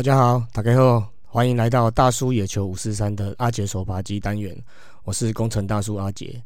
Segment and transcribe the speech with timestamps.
[0.00, 4.56] 大家好，打开后欢迎来到大叔野球五四三的阿杰手扒机单元，
[5.04, 6.42] 我是工程大叔阿杰。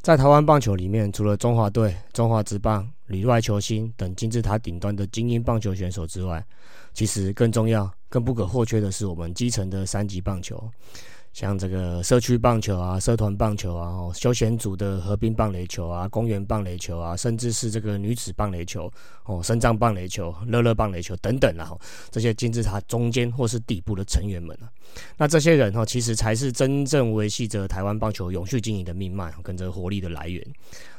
[0.00, 6.44] 在台湾棒球里面，除了中华队、中华职棒、里外球星等金字塔顶端的精英棒球选手之外，
[6.92, 10.68] 其实更重要、更不可或缺的是我们基层的三级棒球。
[11.32, 18.92] 像这个社区棒球啊、社团棒球啊、休闲组的河滨棒垒球啊、公园棒垒球啊，甚至是这个女子棒垒球、
[19.24, 21.72] 哦，深藏棒垒球、乐乐棒垒球等等啊，
[22.10, 24.68] 这些金字塔中间或是底部的成员们啊，
[25.16, 30.46] 那这些人哈，其实才是真正维系着台湾棒球永续经营的命脉跟着活力的来源。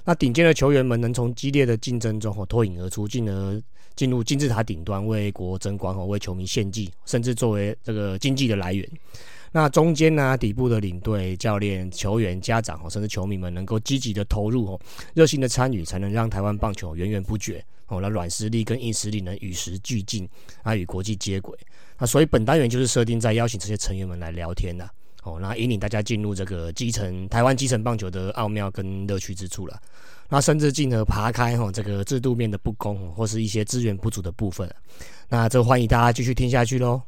[0.04, 3.62] 那顶尖的球员们能从激烈的竞争中哦脱颖而出，进而
[3.96, 8.90] 进入金字塔顶端，为国争光哦，为球迷献祭，甚至作为这个经济的来源。
[9.54, 14.82] 那中间呢，底部的领队、教练、球员、家长哦，甚至球迷们能够积极的投入哦，
[15.14, 18.02] 热心的参与，才能让台湾棒球源源不绝哦。
[18.02, 20.28] 那软实力跟硬实力能与时俱进，
[20.64, 21.56] 啊，与国际接轨。
[22.00, 24.90] 那所以本单元就是设定在邀请这些成员们来聊天的
[25.22, 29.80] 哦，那引领大家进入这个基层台湾基层棒球的奥妙跟乐趣之处了。
[30.30, 34.68] 那甚至进而爬开哈这个制度面的不公或是一些资源不足的部分。
[35.30, 37.00] 那这欢迎大家继续听下去喽。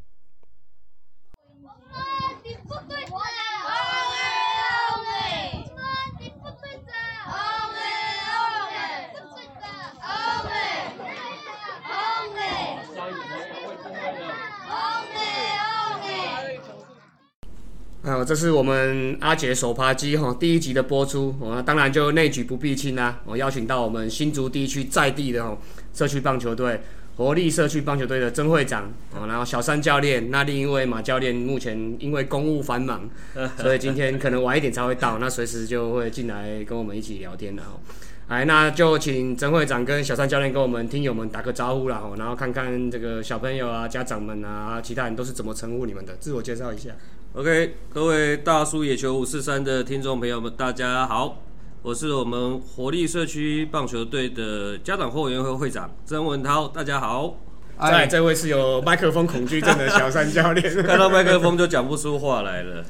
[18.05, 23.19] 啊，这是我们阿杰手扒鸡哈第一集的播出，我当然就内举不避亲啦。
[23.25, 25.57] 我邀请到我们新竹地区在地的哦
[25.91, 26.79] 社区棒球队
[27.17, 33.09] 活力社区棒球队的曾会长哦，然后小三教练，那另一位马教练目前因为公务繁忙，
[33.57, 37.79] 所以今天可能晚一点才会到，那随时就会进来跟我们一起聊天了哦。
[38.27, 46.89] 哎，那就请曾会长跟小三教练跟我们听友们打个招呼啦哦，然后看看这个小朋友啊、家长们啊、其他人都是怎么称呼你们的，自我介绍一下。
[47.33, 51.44] OK，各位大叔野球五四三的听众朋友们，大家好，
[51.85, 57.35] 我是我们活力社区棒球队的家长后援会会长曾文涛，大家好。
[57.79, 62.83] 在这位是有麦克风恐惧症的小三教练， 看到麦克风就讲不出话来了。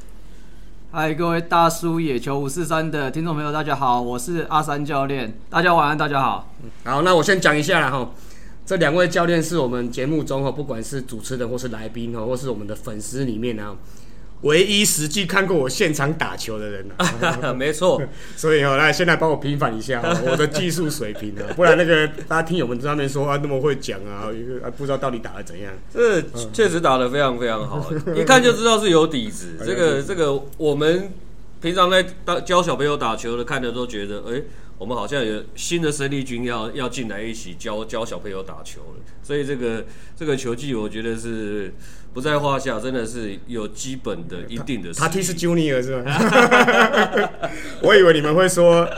[0.92, 6.50] 嗨，各位大叔野球五四三的听众朋友，大家好，我是阿三教练，大家晚安，大家好。
[6.84, 8.14] 好，那我先讲一下了哈，
[8.64, 13.76] 这两位教练是我们节目中哈，不管是主持人或是来宾哈，或是我们的粉丝里面呢。
[14.42, 18.00] 唯一实际看过我现场打球的人啊， 没错，
[18.36, 24.30] 所以哦，来现在帮我平反一下 我的技术水平啊，不然那个大家听友们在上面说啊，那么会讲啊，
[24.76, 25.72] 不知道到底打的怎样。
[25.92, 26.20] 这
[26.52, 29.56] 确实打的非常非常好，一看就知道是有底子。
[29.64, 31.10] 这个这个，我们
[31.62, 32.04] 平常在
[32.44, 34.42] 教小朋友打球的，看着都觉得，哎，
[34.76, 39.02] 我们好像有新的生力军要要进来一起教教小朋友打球了。
[39.22, 41.72] 所以这个这个球技，我觉得是。
[42.16, 44.90] 不在话下，真的是有基本的、一定的。
[44.94, 46.10] 他踢是 Junior 是吧？
[47.84, 48.88] 我以为你们会说，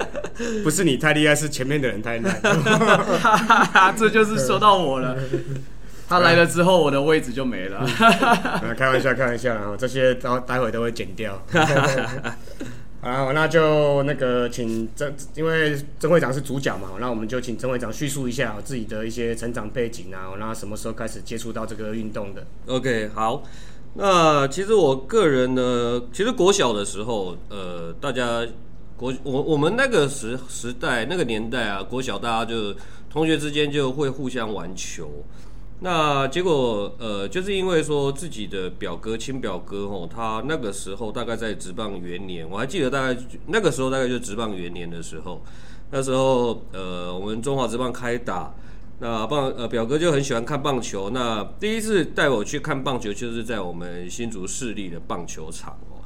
[0.63, 3.93] 不是你太厉害，是前面的人太厉害。
[3.99, 5.17] 这就是说到我了。
[6.09, 7.85] 他来了之后，我的位置就没了。
[8.79, 9.75] 开玩笑，开玩笑啊！
[9.77, 11.45] 这些待待会都会剪掉。
[13.17, 23.43] 好，那就那个请曾，因为曾会长是主角嘛，那我们就请曾会长叙述一下自己的一些成长背景啊，然后什么时候开始接触到这个运动的？OK，好，
[23.95, 28.47] 那其实我个人呢，其实国小的时候，呃，大家
[28.97, 32.75] 国我我们那个时时代那个年代啊，国小大家就
[33.11, 35.25] 同学之间就会互相玩球。
[35.81, 43.17] 那结果，呃，就是因为说自己的表哥、亲表哥吼，他那个时候大概在职棒元年，我还记得大概
[43.47, 45.41] 那个时候大概就职棒元年的时候，
[45.93, 48.53] 那时候呃，我们中华职棒开打，
[48.99, 56.03] 那棒呃表哥就很喜欢看棒球，那第一次带我去看棒球就是在我们新竹市立的棒球场哦，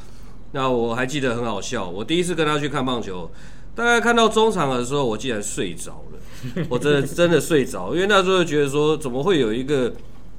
[0.52, 3.31] 那我还记得很好笑，我第一次跟他去看棒球，
[3.75, 6.19] 大概看到中场的时候，我竟然睡着了。
[6.69, 9.93] 我真的真的睡着，因为那时候觉得说，怎么会有一个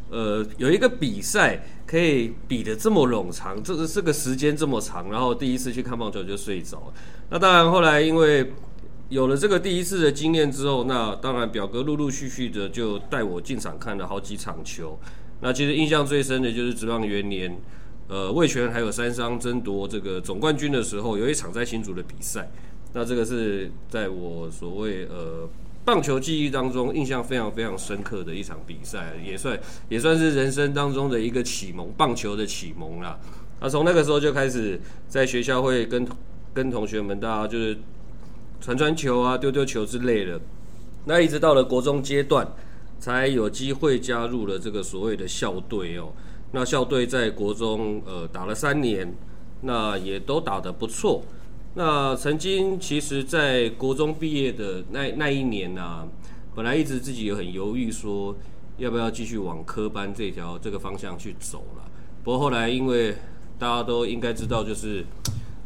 [0.10, 6.92] 呃有一个比赛可以比的这么冗长，这个这个时间这么长，然后第一次去看棒球就睡着。
[7.30, 8.52] 那当然后来因为
[9.10, 15.00] 有了这个第一次的经验之后，那当然表哥陆陆续续的就带我进场看了好几场球。
[15.42, 17.58] 那其实印象最深的就是职棒元年，
[18.08, 22.52] 呃魏权还有三商争夺这个总冠军的时候，有一场在新竹的比赛。
[22.94, 25.48] 那这个是在我所谓呃。
[25.85, 29.59] 棒球记忆当中，印象非常非常深刻的一场比赛，也算
[29.89, 33.19] 也算是人生当中的一个启蒙，棒球的启蒙啦。
[33.59, 36.07] 那从那个时候就开始在学校会跟
[36.53, 37.77] 跟同学们，大家就是
[38.62, 40.39] 传传球啊、丢丢球之类的。
[41.06, 42.47] 那一直到了国中阶段，
[42.97, 46.13] 才有机会加入了这个所谓的校队哦。
[46.51, 49.13] 那校队在国中呃打了三年，
[49.62, 51.21] 那也都打得不错。
[51.75, 56.08] 那曾经其实，在国中毕业的那那一年呢，
[56.54, 58.36] 本来一直自己也很犹豫，说
[58.78, 61.84] 要不要继续往科班这条这个方向去走了。
[62.24, 63.16] 不过后来因为
[63.58, 65.04] 大家都应该知道，就是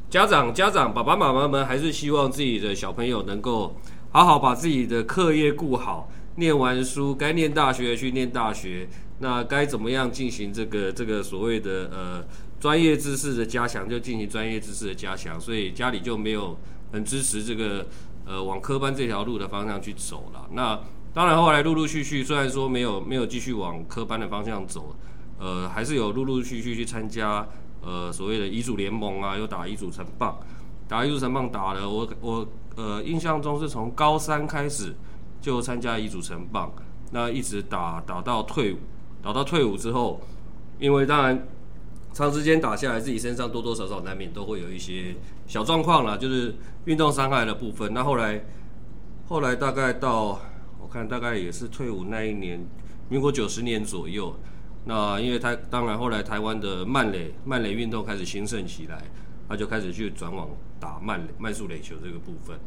[0.10, 3.76] 家长家长爸爸妈妈们还是希望自己的小朋友能够
[4.12, 8.88] 好好把自己的课业顾好，念完书该念大学去念大学，
[9.20, 12.26] 那该怎么样进行这个这个所谓的呃。
[12.60, 16.58] 专业知识的加强就进行专业知识的加强，所以家里就没有
[16.92, 17.86] 很支持这个
[18.26, 20.48] 呃往科班这条路的方向去走了。
[20.54, 20.80] 那
[21.14, 24.96] 当然后来陆陆续续，虽然说没有没有继续往科班的方向走，
[25.40, 27.48] 呃，还是有陆陆续续去参加
[27.82, 30.40] 呃所谓的乙组联盟啊，又打乙组成棒，
[30.88, 34.96] 打乙组成棒打了我我呃印象中是从高三开始
[35.40, 36.74] 就参加乙组成棒，
[37.12, 38.78] 那一直打打到退伍，
[39.22, 40.20] 打到退伍之后，
[40.80, 41.48] 因为当然。
[42.18, 45.14] 长时间打下来，自己身上多多少少难免都会有一些
[45.46, 46.56] 小状况啦，就是
[46.86, 47.94] 运动伤害的部分。
[47.94, 48.44] 那后来，
[49.28, 50.42] 后来大概到
[50.82, 52.60] 我看大概也是退伍那一年，
[53.08, 54.36] 民国九十年左右。
[54.86, 59.00] 那因为他当然后来台湾的慢垒慢垒运动开始兴盛起来，
[59.48, 60.50] 他就开始去转往
[60.80, 62.58] 打慢垒慢速垒球这个部分。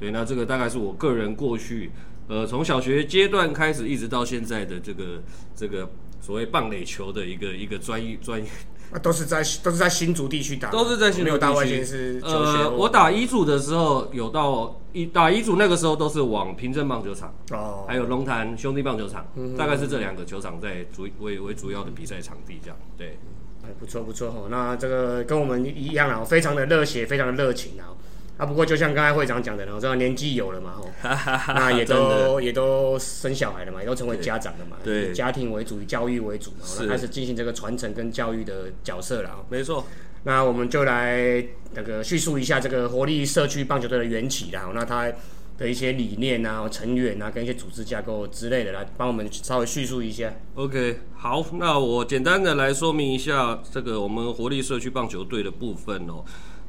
[0.00, 1.92] 对，那这个大概是我个人过去
[2.26, 5.22] 呃从小学阶段开始一直到现在的这个
[5.54, 5.88] 这个
[6.20, 8.48] 所谓棒垒球的一个一个专业专业。
[8.92, 11.24] 啊，都是在都是在新竹地区打，都是在新竹地区。
[11.24, 19.26] 没有大外线是呃，我打一组的时候有到一打一组那个时候都是往平镇棒球场哦，还有龙潭兄弟棒球场，
[19.58, 22.76] 大概是这两个球场在主为为主要的比赛场地这样。
[22.96, 23.18] 对，
[23.64, 27.90] 哎，不错不错哦，那这个跟我们一样啊，非常的热血，非常的热情啊。
[28.36, 30.90] 啊，不过就像刚才会长讲的，然后这个年纪有了嘛，吼，
[31.54, 39.30] 那也都也都生小孩了嘛，也都成为家长了嘛，以家庭为主，以教育为主嘛，那开始进行这个传承跟教育的角色了。
[39.48, 39.86] 没错，
[40.24, 41.42] 那我们就来
[41.72, 45.10] 那个叙述一下这个活力社区棒球队的缘起啦，那它
[45.56, 50.30] 的一些理念啊、成员啊，跟一些组织架构之类的，来帮我们稍微叙述一下。
[50.56, 56.22] OK，好，那我简单的来说明一下这个我们活力社区棒球队的部分哦。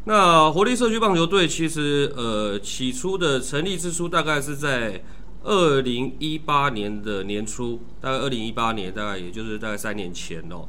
[0.08, 5.04] 那活力社区棒球队其实，呃，起初的成立之初大概是在
[5.44, 10.66] 二零一八年的年初，大概二零一八年，大概也就是大概三年前哦。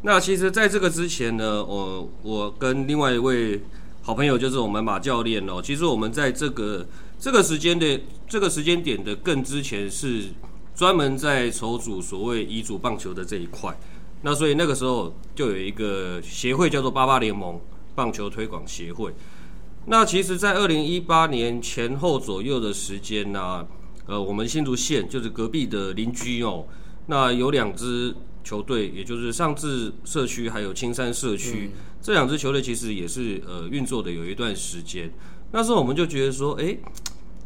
[0.00, 3.60] 那其实，在这个之前呢，我我跟另外一位
[4.00, 6.86] 好朋友，就是我们马教练哦，其实我们在这个
[7.20, 10.28] 这个时间的这个时间点的更之前，是
[10.74, 13.78] 专门在筹组所谓遗嘱棒球的这一块。
[14.22, 17.60] 那所以那个时候就有一个协会叫做八八联盟。
[17.98, 19.12] 棒球推广协会，
[19.86, 23.66] 那其实，在二零一八年前后左右的时间呢，
[24.06, 26.64] 呃，我们新竹县就是隔壁的邻居哦，
[27.06, 28.14] 那有两支
[28.44, 35.12] 球队，也就是上智社区还有青山社区这两支球队，其实也是呃运作的有一段时间。
[35.50, 36.78] 那时候我们就觉得说，哎，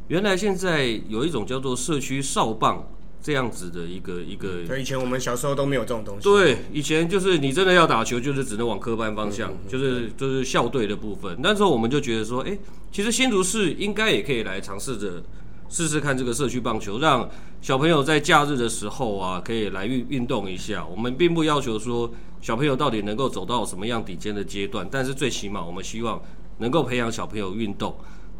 [0.08, 2.86] 原来现在有一种叫做社区少棒。
[3.22, 6.24] 这样子的一个一个，对，以前我们小时候都没有这种东西。
[6.24, 11.36] 对，以前就是你真的要打球，就是只能往科班方向，就是就是校队的部分。
[11.40, 12.58] 那时候我们就觉得说，哎，
[12.90, 15.22] 其实新竹市应该也可以来尝试着
[15.68, 20.84] 试试看这个社区棒球，让小朋友在假日的时候啊，可以来运运动一下。
[20.84, 26.20] 我们并不要求说小朋友到底能够走到什么样顶尖的阶段，但是最起码我们希望
[26.58, 27.96] 能够培养小朋友运动。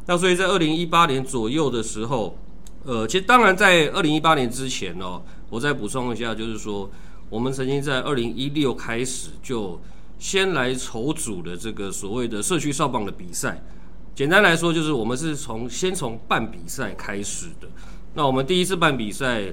[0.07, 2.37] 那所以在二零一八年左右的时候。
[2.85, 6.91] 呃，其实当然，在二零一八年之前哦，我再补充一下，就是说，
[7.31, 9.81] 我们曾经在二零一六开始就
[10.19, 13.63] 先来筹组的这个所谓的社区少棒的比赛。
[14.15, 17.69] 简单来说，就是我们是从先从办比赛开始的。
[18.15, 19.45] 那我们第一次办比赛，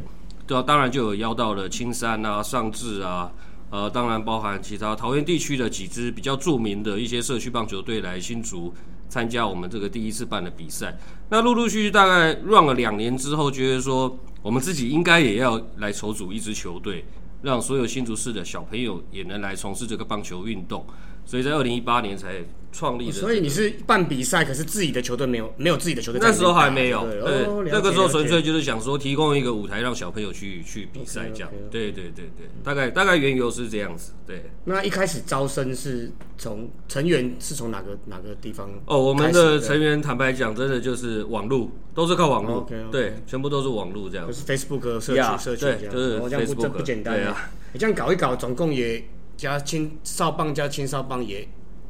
[0.48, 3.32] 对，当然就有邀到了青山啊、上智啊，
[3.70, 8.74] 呃，当然包含其他桃园地区的几支比较著名的一些社区棒球队来新竹。
[9.10, 10.96] 参加我们这个第一次办的比赛，
[11.30, 17.04] 那陆陆续续大概 run 了两年之后，觉得说我们自己应该也要来筹组一支球队，
[17.42, 20.86] 让所有新竹市的小朋友也能来从事这个棒球运动，
[21.30, 22.44] 所以在二零一八年才。
[22.72, 26.22] 创立的，所以你是办比赛，可是自己的球队没有没有自己的球队。
[26.22, 31.50] 那时候还没有，对，那个时候纯粹就是想说提供一个舞台，让小朋友去去比赛这样。
[31.72, 34.12] 对对对对，大概大概缘由是这样子。
[34.28, 38.70] 对，那一开始招生是从成员是从哪个哪个地方？
[38.86, 42.70] 哦，我们的成员坦白讲，真的就是网络，都是靠网络。
[42.92, 44.28] 对，全部都是网络这样。
[44.28, 47.50] 就是 Facebook 社区社区这样，就是 Facebook 不简单啊。
[47.74, 49.04] 你这样搞一搞，总共也
[49.40, 51.48] 加青少棒加青少棒也。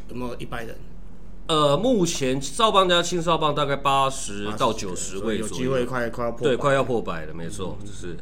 [0.10, 0.76] 有没有一百人？
[1.48, 8.16] 呃，目前少棒加青少棒大概八十到九十位，有机会快快要破对，快要破百了，没错，就是。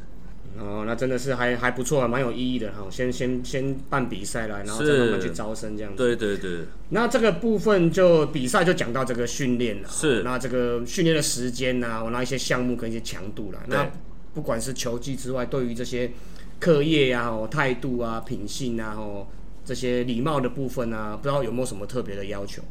[0.60, 2.88] 哦，那真的是还还不错啊，蛮有意义的哈。
[2.90, 5.98] 先先先办比赛来，然后再慢慢去招生这样子。
[5.98, 13.60] 对对对，那这个部分就比赛就讲到这个训练了，是那这个训练的时间呐、我那一些项目跟一些强度啦。
[13.68, 13.90] 那
[14.34, 16.12] 不管是球技之外，对于这些
[16.60, 19.28] 课业呀、哦态度啊、品性啊、哦
[19.66, 22.62] 这些礼貌的部分啊，不知道有没有什么特别的要求？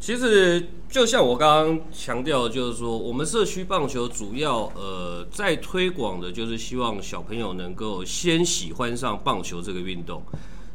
[0.00, 10.22] 其实就像我刚刚强调，就是说，我们社区棒球主要呃在推广的，就是希望小朋友能够先喜欢上棒球这个运动。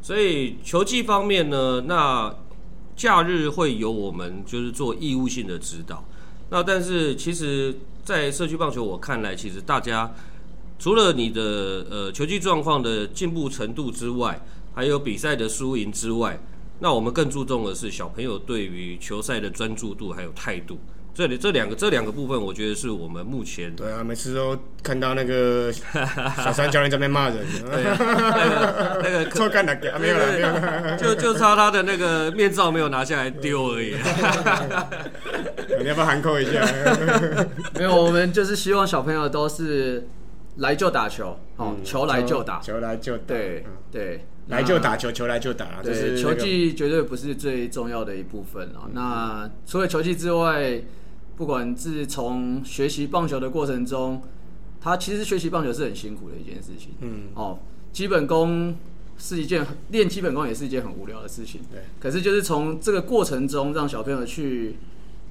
[0.01, 2.33] 所以球技方面呢，那
[2.95, 6.03] 假日会由我们就是做义务性的指导。
[6.49, 10.11] 那但是其实，在社区棒球我看来，其实大家
[10.79, 11.41] 除了你的
[11.91, 14.41] 呃球技状况的进步程度之外，
[14.73, 16.39] 还有比赛的输赢之外，
[16.79, 20.79] 那我们更注重的是小朋友对于球赛的专注度还有态度。
[21.11, 33.95] 这里这两个这两个部分，我觉得是我们目前对啊，每次都看到那个小三教练在那边骂人， 对那个那个可臭干的给啊没有了没有了，就就差他的那个面罩没有拿下来丢而已。
[35.81, 36.65] 你要不要含扣一下？
[37.75, 40.07] 没有，我们就是希望小朋友都是
[40.59, 48.87] 来就打球，哦，球来就打，球来就打，对嗯对，来就打球，球来就打啦，这是球技绝对不是最重要的一部分啊。
[48.93, 50.81] 那除了球技之外，
[51.35, 54.21] 不管是从学习棒球的过程中，
[54.81, 56.89] 他其实学习棒球是很辛苦的一件事情。
[56.99, 57.59] 嗯，哦，
[57.93, 58.75] 基本功
[59.17, 61.61] 是一件很练基本功也是一件很无聊的事情。
[61.71, 61.81] 对。
[61.99, 64.75] 可是就是从这个过程中，让小朋友去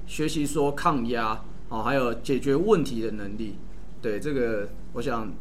[0.07, 3.55] 学习说抗压哦，还有解决问题的能力。
[4.01, 5.31] 对这个，我想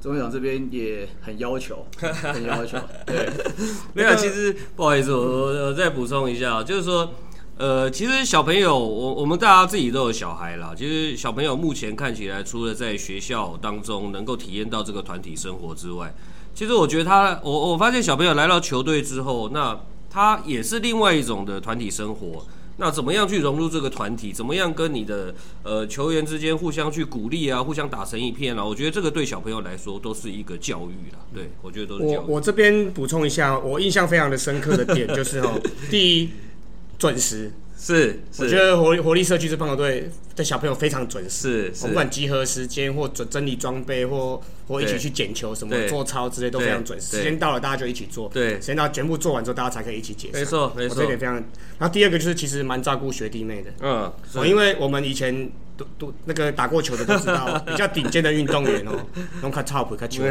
[0.00, 2.78] 钟院长这边也很要求， 很要求。
[3.06, 3.28] 对。
[3.94, 7.12] 没有，其实不好意思，我我我再补充一下，就是说，
[7.58, 10.74] 呃，其实小朋友，我我们大家自己都有小孩啦。
[10.76, 16.14] 其实小朋友目前看起来，除了在学校当中能够体验到这个团体生活之外，
[16.54, 19.78] 其实我觉得他，我我发现小朋友来到球队之后，那
[20.10, 22.44] 他也是另外一种的团体生活。
[22.82, 24.32] 那怎么样去融入这个团体？
[24.32, 28.64] 怎么样跟你的呃球员之间互相去鼓励啊，互相打成一片啊？
[28.64, 31.20] 我觉得这个对小朋友来说都是一个教育啦。
[31.32, 32.16] 对，我觉得都是教育。
[32.26, 36.30] 我我这边补充一下，我印象非常的深刻的点就是哦， 第一
[36.98, 37.52] 准时，
[37.84, 41.72] 是我觉是得活活力社区这棒球队的小朋友非常准时。
[41.72, 47.16] 是是，我不管集合时间或整整理装备或或一起去捡球什么做操之类都非常准时。
[47.16, 50.40] 时间到了大家就一起做，对时间到全部做完之后大家才可以一起解散。
[50.40, 51.34] 没错没错我这，点非常。
[51.34, 53.70] 然后第二个就是其实蛮照顾学弟妹的。
[53.80, 55.50] 嗯，我，因为我们以前
[55.98, 58.92] 都都那个打过球的都知道， 比较顶尖的运动员哦，
[59.42, 60.24] 拢较 top 较球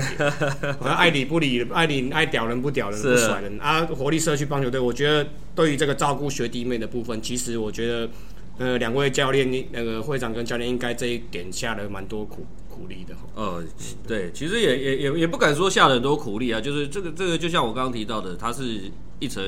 [0.79, 3.85] 好像爱理不理，爱理爱屌人不屌人，不甩人啊。
[3.85, 8.09] 活力社区棒球队，我觉得对于这个照顾学弟妹的部分，其实我觉得，
[8.57, 13.55] 呃，两位教练，那个会长跟教练应该这一点下了蛮多苦苦力的哦。
[13.55, 13.63] 呃，
[14.07, 19.43] 对，其实也也也也不敢说下了很多苦力啊，就是这个这个，就像我刚刚提到的，它是一层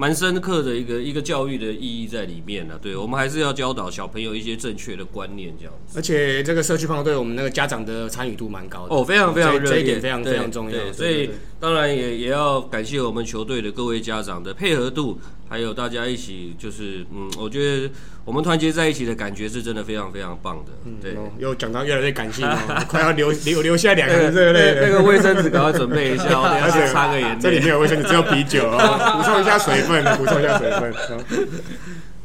[0.00, 5.98] 蛮深刻的一个一个教育的意义在里面呢、对，我们还是要教导小朋友一些正确的观念，这样子。
[5.98, 10.72] 而且这个社区棒球队，我们那个家长的参与度蛮高的哦，非常非常这这一，点非常非常重要。
[10.72, 17.90] 对对所以对对当然也也要感谢我们球队的各位家长的配合度，还有大家一起就是嗯，我觉得
[18.24, 20.72] 我们团结在一起的感觉是真的非常非常棒的。
[21.02, 22.56] 对，哦，又讲到越来越感性哦，
[22.88, 24.86] 快要流流流下两行那热泪了。
[24.86, 27.64] 那个卫生纸赶快准备一下， 我等下去擦个眼这里泪。
[27.64, 30.94] 没有卫生纸，只有啤酒哦， 补充一下水分，补充一下水分。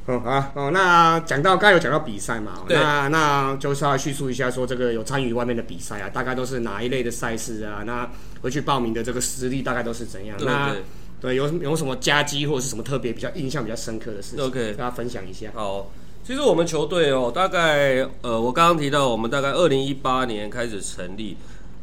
[0.07, 7.81] 哦，好啊，哦，那讲到刚才有讲到比赛嘛，那那就稍微叙述一下，说这个有参与外面的比赛啊，大概都是哪一类的赛事啊？
[7.85, 8.07] 那
[8.41, 10.37] 回去报名的这个实力大概都是怎样？
[10.37, 10.83] 对那对
[11.21, 15.47] 对有有什么加击或者是什么特别比较印象比较深刻的事情 OK 大家分享一下。
[15.55, 15.91] 好，
[16.23, 21.35] 其实我们球队哦，大概呃，我刚刚提到，我们大概二零一八年开始成立。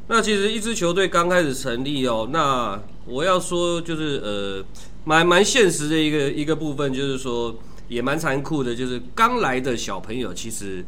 [0.07, 4.65] 那其实一支球队刚开始成立哦，那我要说就是呃，
[5.05, 7.57] 蛮蛮现实的一个一个部分，就是说
[7.89, 10.85] 也蛮残酷的，就是刚来的小朋友其实。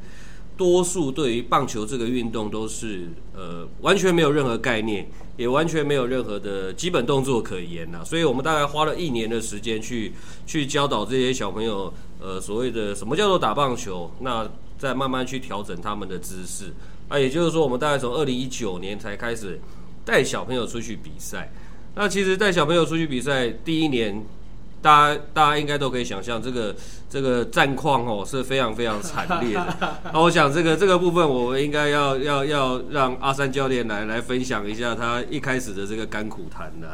[0.56, 5.04] 多数对于棒球这个运动都是呃完全没有任何概念，
[5.36, 10.12] 也完全没有任何的基本动作可言呐、所以我们大概花了一年的时间去
[10.46, 16.72] 去教导这些小朋友，呃所谓的什么叫做打棒球，那再慢慢去调整他们的姿势
[17.08, 19.60] 啊，也就是说我们大概从二零一九年才开始
[20.04, 21.52] 带小朋友出去比赛。
[21.96, 24.24] 那其实带小朋友出去比赛第一年，
[24.82, 26.74] 大家大家应该都可以想象，这个
[27.08, 29.78] 这个战况哦是非常非常惨烈的。
[30.12, 36.88] 那我想这个这个部分，我们应该要要要让阿三教练来来分享一下他一开始的这个甘苦谈的。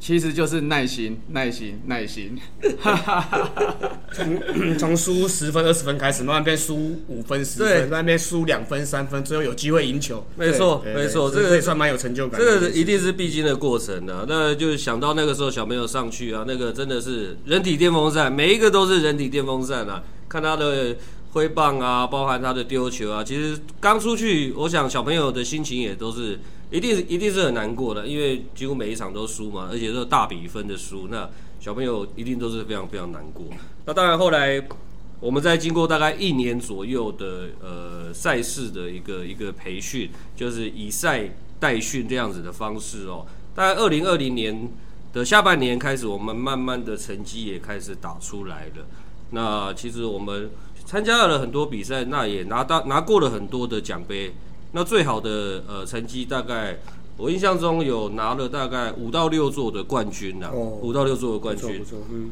[0.00, 2.38] 其实就是耐心，耐心，耐心。
[4.12, 10.24] 从从输十分、二十分开始，慢慢变输五分、十分，慢慢变输两分、三分，最后有机会赢球。
[10.36, 12.60] 没错，没错，这个也算蛮有成就感这的。
[12.60, 20.02] 个一定是必经的过程的、那就是想到那个时候小朋友上去啊，那个真的是人体电风扇，每一个都是人体电风扇啊。
[20.28, 20.96] 看他的
[21.32, 26.38] 挥棒啊，包含他的丢球啊，其实刚出去，我想小朋友的心情也都是
[26.70, 31.28] 一定一定是很难过的，因为几乎每一场都输嘛，而且都是大比分的输，那
[31.60, 33.44] 小朋友一定都是非常非常难过。
[33.86, 34.62] 那当然后来。
[35.20, 43.26] 我们在经过大概一年左右的呃赛事的一个一个培训，就是以赛代训这样子的方式哦。
[43.52, 44.70] 大概二零二零年
[45.12, 48.86] 的下半年开始，我们慢慢的成绩也开始打出来了。
[49.30, 50.52] 那其实我们
[50.86, 54.32] 参加了很多比赛，那也拿到拿过了很多的奖杯。
[54.72, 56.78] 那最好的呃成绩大概
[57.16, 60.78] 我印象中有拿了大概五到六座的冠军呐、哦。
[60.82, 61.84] 五到六座的冠军。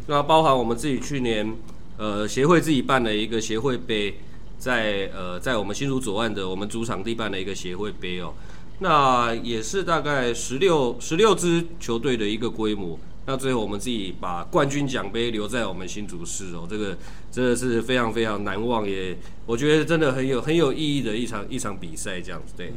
[0.07, 1.57] 那包含我们自己去年
[1.97, 4.19] 呃协会自己办的一个协会杯，
[4.59, 8.35] 在呃在我们新竹左岸的我们主场地办的一个协会杯哦，
[8.81, 12.99] 那也是大概十六十六支球队的一个规模。
[13.27, 16.97] 那最后我们自己把冠军奖杯留在我们新竹市哦，这个
[17.33, 22.55] 真的是非常非常难忘，也我觉得真的很有很有意义的一场一场比赛这样子。
[22.57, 22.73] 对，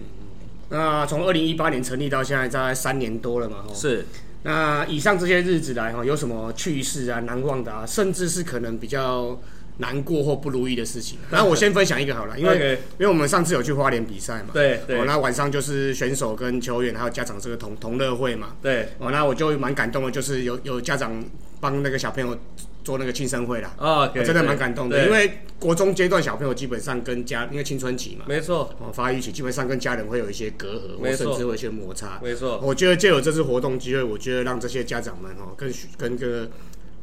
[0.69, 3.73] 那从二零一八年成立到现在，大概三年多了嘛，吼。
[3.75, 4.05] 是
[4.41, 9.39] 那以上这些日子来哈，有什么趣事啊、难忘的啊，甚至是可能比较
[9.79, 11.17] 难过或不如意的事情？
[11.29, 18.89] 然后我先分享一个好了，因为 因为我们上次有去花莲比赛嘛，对那晚上就是选手跟球员还有家长这个同同乐会嘛，对。
[18.99, 21.23] 哦，那我就蛮感动的，就是有有家长
[21.59, 22.37] 帮那个小朋友
[22.83, 28.73] 做那个庆生会啦，啊，我真的蛮感动的，因为国中阶段小朋友基本上跟家因为青春期嘛，没错。
[28.79, 31.25] 哦，发育期基本上跟家人会有一些隔阂，或没错。
[31.25, 32.19] 甚至会有一些摩擦。
[32.21, 36.49] 没错，我觉得借有这次活动机会，我觉得让这些家长们哦，跟学跟个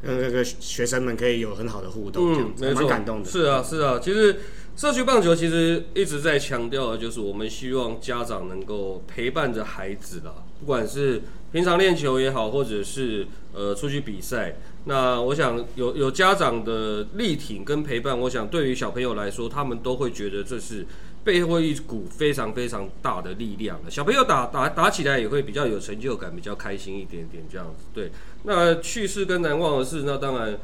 [0.07, 3.29] 跟那个学生们可以有很好的互动，嗯，蛮感动的。
[3.29, 4.37] 是啊，是啊，其实
[4.77, 14.57] 社区棒球其实一直在强调的就是，我们希望家长能够陪伴着孩子啦，不管是平常练球也好，或者是呃出去比赛。
[14.89, 20.87] 那我想有有家长的力挺跟陪伴，我想对于小朋友来说，他们都会觉得这是
[21.27, 23.91] 背后一股非常非常大的力量的。
[23.91, 27.85] 小朋友打打打起来也会比较有成就感，比较开心一点点这样子。
[27.93, 28.13] 对，
[28.45, 30.57] 那趣事跟难忘的事，那当然。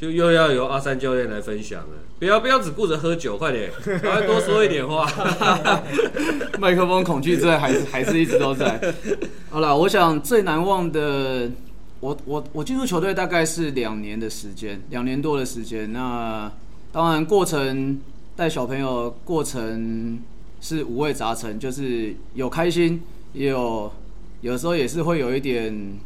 [0.00, 3.68] 就又要由阿三教练来分享了，不要不要只顾着喝酒，快点，
[4.00, 5.04] 赶快多说一点话。
[6.60, 8.94] 麦克风恐惧症还是还是一直都在。
[9.50, 11.50] 好了，我想最难忘的，
[11.98, 15.92] 我我我进入球队大概是两年的时间，两年多的时间。
[15.92, 16.48] 那
[16.92, 18.00] 当然过程
[18.38, 20.16] 带小朋友过程
[20.60, 23.90] 是五味杂陈，就是有开心，也有
[24.42, 25.98] 有时候也是会有一点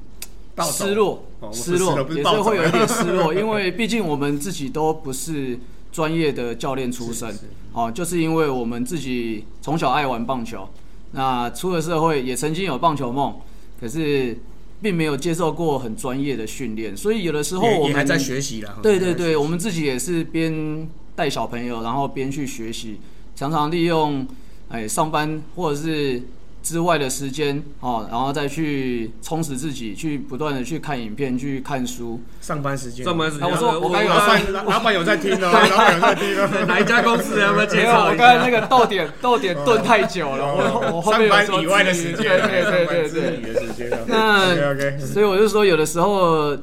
[0.62, 5.58] 失落哦，失落也是会有一点失落， 因为毕竟我们自己都不是
[5.92, 7.30] 专业的教练出身。
[7.74, 10.66] 哦，就是因为我们自己从小爱玩棒球，
[11.10, 13.40] 那出了社会也曾经有棒球梦，
[13.78, 14.38] 可是
[14.80, 18.78] 并没有接受过很专业的训练，所以有的时候我们还在学习了。
[18.82, 23.00] 对对对，我们自己也是边带小朋友，然后边去学习，
[23.34, 24.26] 常常利用
[24.68, 26.22] 哎上班或者是
[26.62, 32.20] 之外的时间哦，然后再去充实自己，去不断的去看影片、去看书。
[32.40, 36.64] 上班时间，上班时间，啊我说我刚有老板老老板有在听哦， 老板有在听哦。
[36.68, 37.40] 哪一家公司？
[37.40, 38.50] 要不要介没有，绍我刚才那下？
[38.60, 43.66] 个逗点逗点顿太久了，我我后面有说上班以外的时间，对对对对对。
[43.66, 43.90] 时间。
[44.06, 46.56] 那 OK，所以我就说，有的时候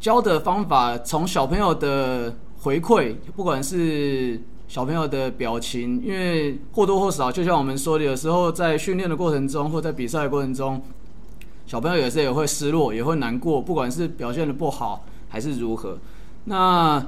[0.00, 10.80] 教的方法，从小朋友的回馈，不管是小朋友的表情，因为或多或少，就像我们说的，有时候在训练的过程中，或在比赛的过程中，
[11.66, 15.98] 小朋友有时候也会失落，也会难过，不管是表现的不好还是如何。
[16.44, 17.04] 那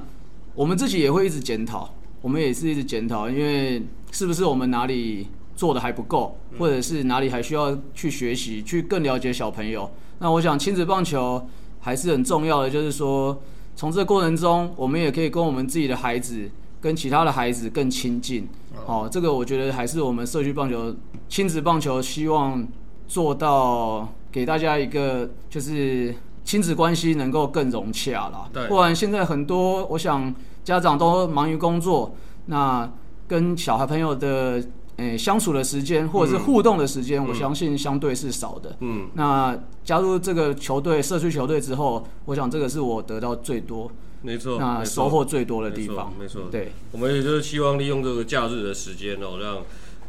[0.55, 1.89] 我们自己也会一直检讨，
[2.21, 9.89] 我们也是一直检讨，因为是不是我们哪里做的还不够，或者是哪里还需要去学习，去更了解小朋友。
[10.19, 11.47] 那我想亲子棒球
[11.79, 13.41] 还是很重要的，就是说
[13.75, 18.47] 从这个过程中，我们也可以跟我们自己的孩子、跟其他的孩子更亲近。
[18.85, 20.95] 哦，这个我觉得还是我们社区棒球、
[21.27, 22.65] 亲子棒球希望
[23.07, 28.49] 做到给大家一个就是亲子关系能够更融洽啦。
[28.53, 30.33] 对不然现在很多我想
[30.63, 32.89] 家长都忙于工作，那
[33.27, 34.63] 跟小孩朋友的
[34.97, 38.75] 诶、相处的时间或者是互动的时间，我相信相对是少的。
[38.79, 46.13] 嗯，那加入这个球队、社区球队之后，我想这个是我得到最多、没错，那收获最多的地方。
[46.17, 49.57] 没错，没错对，我们也就是希望利用这个假日的时间哦，让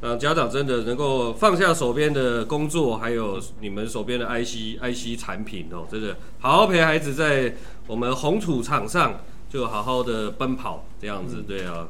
[0.02, 7.54] 让家长真的能够放下手边的工作，还有你们手边的 IC IC 产品哦，真的好好陪孩子在
[7.88, 9.20] 我们红土场上
[9.50, 11.88] 就好好的奔跑，这样子，对啊。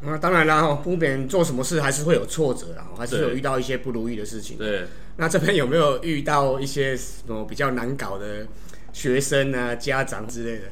[0.00, 4.56] 那当然啦，不免做什么事还是会有挫折啦，还是有遇到一些不如意的事情。
[4.56, 4.84] 对，
[5.16, 8.46] 那这边有没有遇到一些什么比较难搞的
[8.92, 10.66] 学生啊、家长之类的？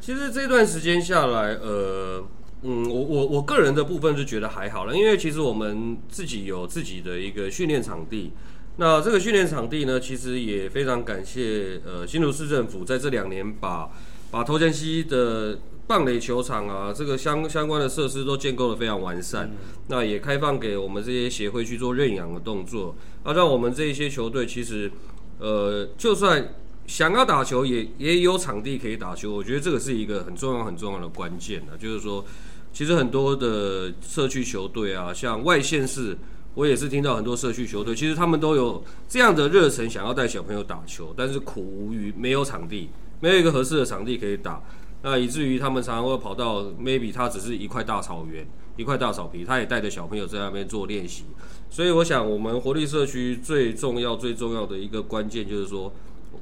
[0.00, 2.26] 其实这段时间下来，呃，
[2.62, 8.32] 嗯，我我我个人的部分是觉得还好了，因为其实我们自己有自己的一个训练场地。
[8.78, 13.88] 那这个训练场地呢，其实也非常感谢呃新竹市政府在这两年把
[14.32, 15.60] 把头前溪的。
[15.86, 19.50] 棒垒球场啊，这个相相关的设施都建构的非常完善，
[19.88, 24.90] 那也开放给我们这些协会去做认养的动作，啊，让我们这一些球队其实，
[25.38, 26.54] 呃，就算
[26.86, 29.30] 想要打球，也也有场地可以打球。
[29.30, 32.24] 我觉得这个是一个很重要很重要的关键啊，就是说，
[32.72, 36.16] 其实很多的社区球队啊，像外县市，
[36.54, 42.88] 我也是听到很多社区球队，其实他们都有这样的热忱，想要带小朋友打球，但是苦无于没有场地，
[43.20, 44.62] 没有一个合适的场地可以打。
[45.04, 48.46] 那以至于他们常常会跑到 maybe 它只是一块大草原，
[48.78, 51.24] 一块大草皮，他也带着小朋友在那边做练习。
[51.68, 55.92] 所以我想，我们活力社区最重要、最重要的一个关键就是说，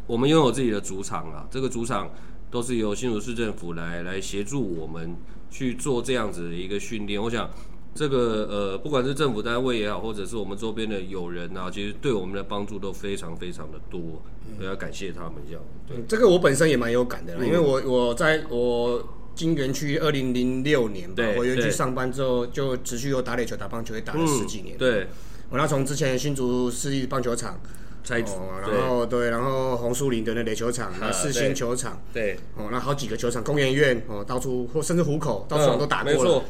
[0.07, 1.45] 我们拥有自己的主场啊。
[1.51, 2.09] 这个主场
[2.53, 5.17] 都是由新竹市政府来来协助我们
[5.51, 7.21] 去做这样子的一个训练。
[7.21, 7.51] 我想。
[7.95, 14.23] 这个呃，不管是政府单位也好，或者是我们周边的友人啊，其实对我们的帮助都非常非常的多，
[14.59, 15.63] 都要感谢他们这样。
[15.87, 24.79] 对，这个我本身也蛮有感的，因为我我在我金园区二零零六年吧，我园区上班之后，就持续有打垒球、打棒球，也打了十几年。
[24.79, 25.09] 对，
[25.51, 27.61] 我那从之前新竹市立棒球场，
[28.09, 36.43] 哦，然后对，然后红树林的那垒球场，那四星球场，对，哦，那好几个球场，工研院哦，到处或甚至虎口，到处都打过了。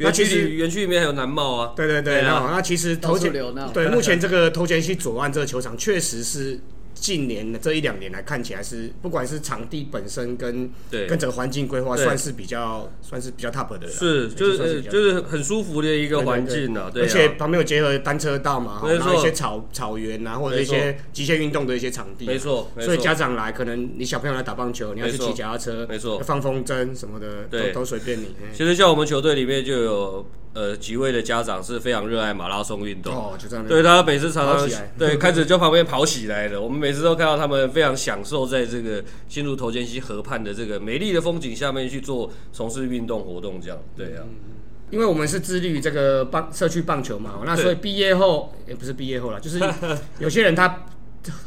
[0.00, 3.32] 那其实园区里面还有南茂啊，对对对，那那其实头前
[3.72, 6.58] 对目前这个头前溪左岸这个球场确实是。
[7.00, 13.88] 近年的这一两年来看起来是，不管是场地本身跟跟整个环境规划，算是比较算是比较 top 的。
[13.88, 16.90] 是，就是就是很舒服的一个环境啊。
[16.92, 22.26] 对，而且旁边有结合单车道嘛，然后一些草草原啊，或者一些极限运动的一些场地。
[22.26, 28.26] 没错，所以家长来，可能你小朋友来打棒球，你要去骑脚踏车，没错，放风筝什么的，都都随便你。
[28.52, 30.26] 其实像我们球队里面就有。
[30.52, 33.64] 呃，几位的家长是非常热爱马拉松运动，哦，就这样。
[33.64, 44.24] 对他每次常常对 开始就旁边跑起来了，我们每次都看到他们非常享受在这个新入头间溪河畔的这个美丽的风景下面去做从事运动活动，这样对啊。
[44.90, 49.60] 因为我们是致力于这个棒社区棒球嘛，那所以毕业后也不是毕业后了，就是
[50.18, 50.84] 有些人他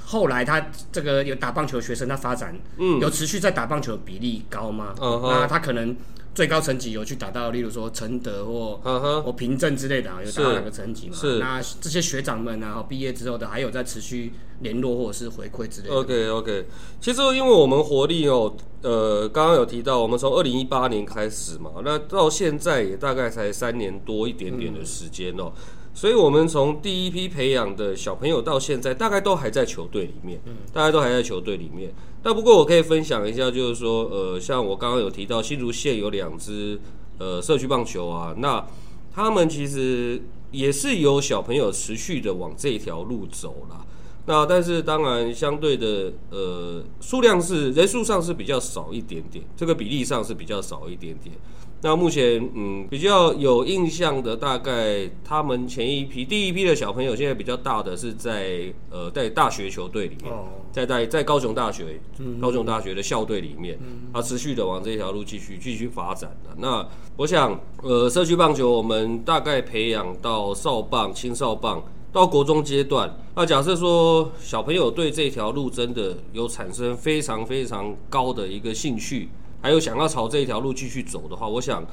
[0.06, 4.96] 后来他这个有打棒球学生，他发展嗯有持续在打棒球的比例高吗？
[5.02, 5.94] 嗯，那他可能。
[6.34, 11.15] 最高层级有去打到，例如说承德或或平镇之类的，有达到两个层级嘛？
[11.15, 11.39] 是。
[11.39, 15.93] 那这些学长们然后毕业之后的，还有在持续联络或者是回馈之类的。
[15.96, 16.65] OK OK，
[17.00, 25.52] 其实因为我们活力哦，呃，刚刚有提到，我们从二零一八年开始嘛，那到现在也大概才三年多一点点的时间哦。
[25.96, 30.41] 所以，我们从第一批培养的小朋友到现在，大概都还在球队里面，
[30.74, 31.93] 大概都还在球队里面。
[32.26, 36.80] 那不过，我可以分享一下，就是说，呃，像我刚刚有提到新竹县有两支
[37.18, 38.66] 呃社区棒球啊，那
[39.14, 43.86] 他们其实也是有小朋友持续的往这条路走了。
[44.26, 51.36] 那但是，当然相对的，呃，数量是人数上是比较少一点点，这个比例上是比较少一点点。
[51.86, 60.32] 那目前，嗯，比较有印象的，大概他们前一批、第一批的小朋友，现在比较大的是在呃，在大学球队里面，
[60.72, 62.00] 在在在高雄大学，
[62.39, 63.78] 高雄大学的校队里面，
[64.13, 66.52] 他持续的往这条路继续继续发展的。
[66.58, 73.13] 那我想，呃，社区棒球我们大概培养到少棒、青少棒到国中阶段。
[73.36, 79.28] 那假设说小朋友对这条路真的有产生非常非常高的一个兴趣。
[79.63, 81.84] 还有想要朝这一条路继续走的话，我想，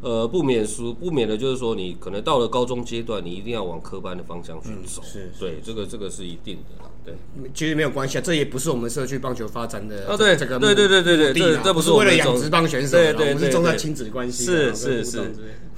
[0.00, 5.02] 呃，不免俗不免的就是说，你可能到了高中阶段，你一定要往科班的方向去走。
[5.04, 6.90] 是，对，这个这个是一定的啦。
[7.04, 7.14] 对，
[7.52, 10.16] 其实没有关系啊，这也不是我们社区棒球发展的啊。
[10.16, 14.44] 对，这个对对对对对，这这不是为了养殖棒选手，对对，我们是重在亲子关系。
[14.46, 15.34] 是是是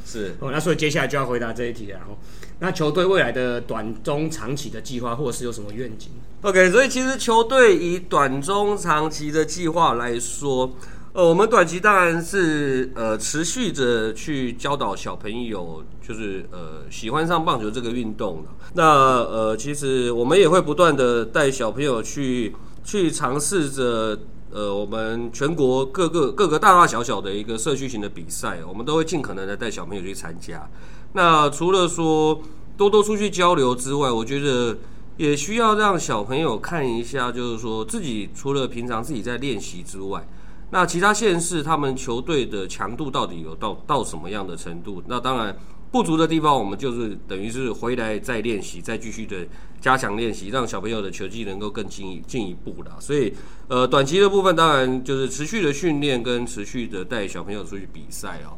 [0.07, 0.37] 是。
[0.39, 1.99] 哦，那所以接下来就要回答这一题了。
[1.99, 2.17] 然后，
[2.61, 6.11] 那球队未来的短中长期的计划，或者是有什么愿景
[6.43, 10.73] ？OK，所以其实球队以短中长期的计划来说。
[11.13, 18.51] 呃，我们短期当然是呃持续着去教导小朋友，就是呃喜欢上棒球这个运动了。
[18.75, 18.85] 那
[19.25, 24.21] 呃，其实我们也会不断的带小朋友去去尝试着
[24.53, 30.71] 呃我们全国各个各个大大小小的一个社区型的比赛，我们都会尽可能的带小朋友去参加。
[31.15, 32.41] 那除了说
[32.77, 34.79] 多多出去交流之外，我觉得
[35.17, 40.25] 也需要让小朋友看一下，就是说自己除了平常自己在练习之外，
[40.71, 45.03] 那其他县市他们球队的强度到底有到到什么样的程度？
[45.07, 45.57] 那当然
[45.91, 49.45] 不足的地方，我们就是等于是回来再练习，再继续的
[49.81, 52.97] 加强练习，让小朋友的球技能够更进一进一步啦。
[53.01, 53.33] 所以，
[53.67, 58.55] 呃，短期的部分当然就是持续的训练跟持续的带小朋友出去比赛哦。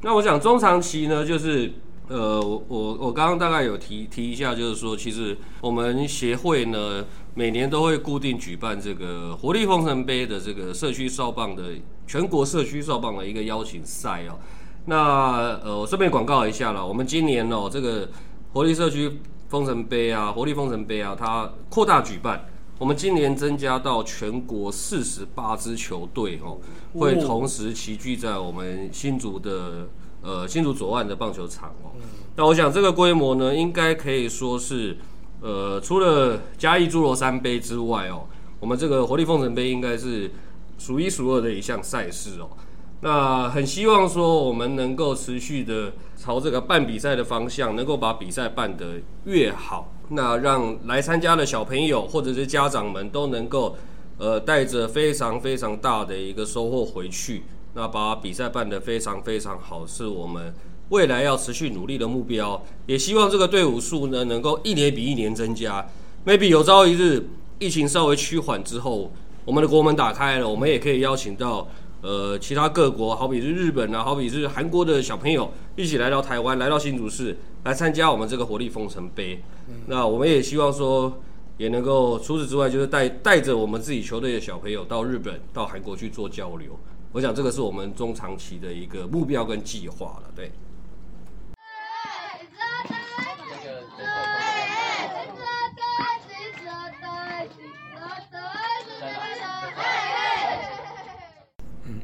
[0.00, 1.72] 那我想中长期呢，就是
[2.12, 7.02] 呃，我我我刚刚大概有提提一下，就是说，其实我们协会呢，
[7.34, 11.70] 每年都会固定举办这个活力风神杯的这个社区少棒的
[12.06, 14.38] 全国社区少棒的一个邀请赛哦。
[14.84, 18.08] 那呃，我顺便广告一下了，我们今年哦，这个
[18.52, 22.46] 活力社区风神杯啊，活力风神杯啊，它扩大举办。
[22.78, 26.58] 我们今年增加到全国四十八支球队哦，
[26.98, 29.88] 会同时齐聚在我们新竹的
[30.22, 31.92] 呃新竹左岸的棒球场哦。
[32.36, 34.96] 那我想这个规模呢，应该可以说是
[35.40, 38.26] 呃除了嘉义侏罗山杯之外哦，
[38.58, 40.30] 我们这个活力凤城杯应该是
[40.78, 42.48] 数一数二的一项赛事哦。
[43.04, 49.92] 那很希望说我们能够持续的朝这个办比赛的方向，能够把比赛办得越好。
[50.10, 53.76] 那让来参加的小朋友或者是家长们都能够，
[54.18, 57.42] 呃，带着非常非常大的一个收获回去。
[57.74, 60.54] 那把比赛办得非常非常好，是我们
[60.90, 62.62] 未来要持续努力的目标。
[62.86, 65.86] 也希望这个队伍数呢，能够一年比一年增加。
[66.26, 69.12] Maybe 有朝一日疫情稍微趋缓之后，
[69.44, 71.68] 我们的国门打开了，我们也可以邀请到
[72.02, 77.38] 呃其他各国，好比是日本啊，好比是韩国的小朋友，一起来到台湾，来到新竹市。
[77.64, 79.40] 来参加我们这个活力风城杯，
[79.86, 81.20] 那我们也希望说，
[81.58, 86.76] 也能够除此之外，就是带带着我们自己球队的小朋友到日本、到韩国去做交流。
[87.12, 90.50] 我想这个是我们中长期的一个目标跟计划了，对。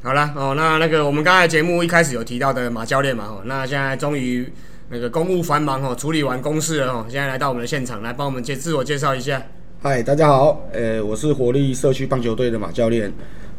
[0.03, 4.51] 好了哦，那那个我们刚才节目一开始有提到的马教练嘛，哦，那现在终于。
[4.90, 9.42] 那个公务繁忙哦，处理完公事了哦，现在来到我们的现场，来帮我们介自我介绍一下。
[9.83, 13.12] 嗨，大家好，呃，我是活力社区棒球队的马教练。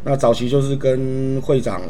[0.04, 1.82] 那早期就是跟会长，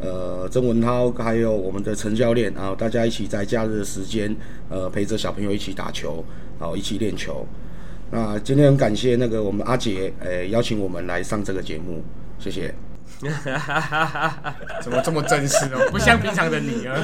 [0.00, 4.34] 呃，曾文涛还有我们的陈教练，然后大家一起在假日的时间，
[4.68, 6.24] 呃，陪着小朋友一起打球，
[6.58, 7.46] 然后一起练球。
[8.10, 12.02] 那今天很感谢那个我们阿杰，呃，邀请我们来上这个节目，
[12.38, 12.74] 谢谢。
[14.82, 15.88] 怎么这么正式哦？
[15.92, 16.94] 不像平常的你啊！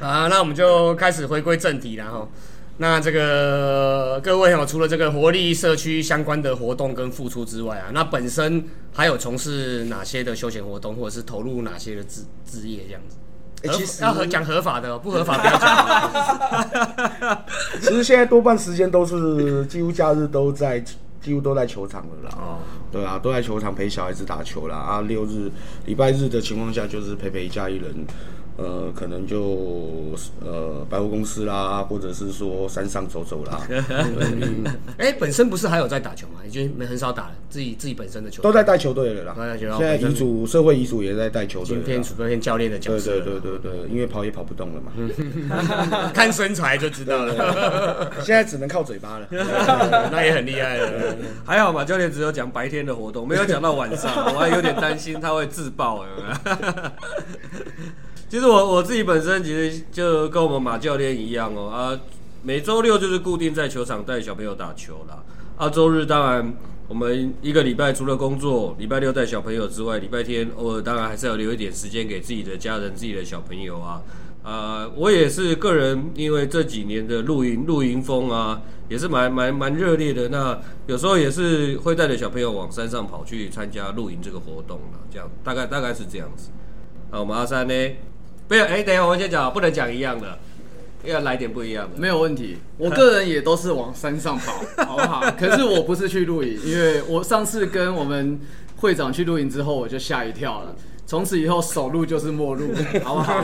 [0.00, 2.26] 啊，那我们就开始回归正题了哈。
[2.80, 13.18] 那这个各位哈，除了这个活力社区相关的活动跟付出之外啊，那本身还有从事哪些的休闲活动，或者是投入哪些的职职业这样子？
[13.76, 17.44] 其实要讲合法的，不合法不要讲。
[17.82, 20.82] 其实现在多半时间都是几乎假日都在。
[21.20, 22.56] 几乎都在球场了啦，哦，
[22.90, 24.74] 对啊，都在球场陪小孩子打球啦。
[24.74, 25.02] 啊。
[25.02, 25.50] 六日、
[25.84, 27.94] 礼拜日的情况下，就是陪陪一家一人。
[28.56, 33.66] 呃，可能就呃百货公司啦，或者是说山上走走啦。
[34.98, 36.40] 哎，本身不是还有在打球吗？
[36.46, 39.34] 已经没很少打了，自己自己本身的球都在带球队了啦。
[39.58, 43.12] 现在遗嘱社会遗嘱也在带球队，今天主编教练的角色。
[43.12, 44.92] 对对对对对，因为跑也跑不动了嘛。
[46.12, 48.10] 看身材就知道了。
[48.22, 49.26] 现在只能靠嘴巴了，
[50.10, 51.16] 那也很厉害了。
[51.46, 56.04] 还好嘛，教练只有讲白天的活动，没有讲到晚上，我还有点担心他会自爆。
[58.30, 61.98] 其实我我自己本身其实就跟我们马教练一样哦啊，
[62.44, 65.20] 每周六就是固定在球场带小朋友打球啦。
[65.56, 66.54] 啊，周日当然
[66.86, 74.00] 我们一个礼拜除了工作，礼拜六带小朋友之外，礼拜天偶尔当然还是要留一点时间给自己的家人、自己的小朋友啊。
[74.44, 80.28] 啊，我也是个人，因为这几年的露营露营风啊，也是蛮蛮蛮热烈的。
[80.28, 86.50] 那有时候也是会带着小朋友往山上跑去参加露营这个活动了，这样大概大概是这样子。
[87.10, 87.74] 那，我们阿三呢？
[88.50, 90.36] 不要，哎，等一下，我先讲，不能讲一样的，
[91.04, 91.96] 要来点不一样的。
[91.96, 95.20] 没有问题，我个人也都是往山上跑，好不好？
[95.38, 98.40] 可是我不是去露营，因为我上次跟我们
[98.78, 100.74] 会长去露营之后，我就吓一跳了。
[101.06, 103.40] 从此以后，首路就是末路，好不好？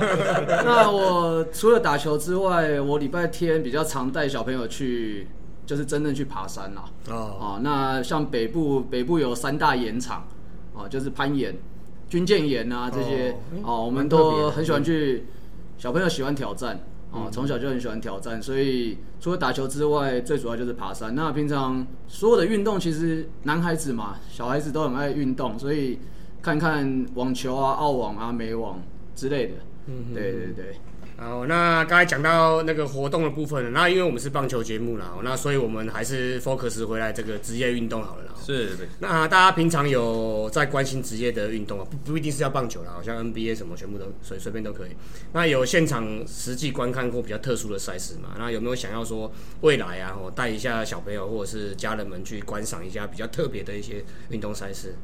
[0.65, 5.29] 那我除了打球之外，我礼拜天比较常带小朋友去，
[5.65, 6.85] 就是真正去爬山啦。
[7.09, 10.27] 哦，那像北部，北部有三大岩场，
[10.75, 11.57] 哦，就是攀岩。
[12.09, 15.25] 军舰岩啊，这些哦，我们都很喜欢去。
[15.79, 21.15] 小朋友喜欢挑战哦，从小就很喜欢挑战，所以除了打球之外，最主要就是爬山。
[21.15, 25.99] 那平常所有的运动，其实男孩子嘛，小孩子都很爱运动，所以
[26.41, 28.81] 看看网球啊、澳网啊、美网
[29.15, 29.53] 之类的。
[29.89, 30.77] 嗯，对对对。
[31.19, 38.33] 然后那刚才讲到那个活动的部分，那因为我们是棒球节目啦，那所以我们还是 focus 回来这个职业运动好了啦。
[38.45, 38.87] 是对。
[39.01, 44.91] 那大家平常有在关心职业的运动啊，不不一定是要棒球啦，好像 NBA 什么全部都随随便都可以。
[45.33, 48.35] 那有现场实际观看过比较特殊的赛事嘛？
[48.39, 54.95] 那有没有想要说未来啊，我带一下小朋友或者是家人们去观赏一下比较特别的一些运动赛事？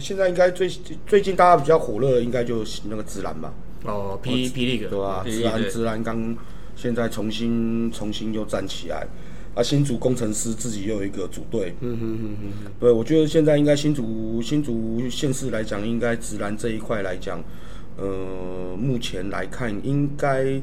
[0.00, 0.66] 现在应该最
[1.06, 3.52] 最近大家比较火热，应该就是那个直男吧。
[3.84, 5.24] 哦，霹霹雳对吧？
[5.26, 6.36] 直男直男刚
[6.76, 9.06] 现在重新重新又站起来，
[9.54, 17.42] 啊，新竹工程师自己又有一个组队，嗯哼哼哼，对，我觉得现在应该新竹新竹县市来讲，应该直男这一块来讲，
[17.96, 20.60] 呃，目前来看，应该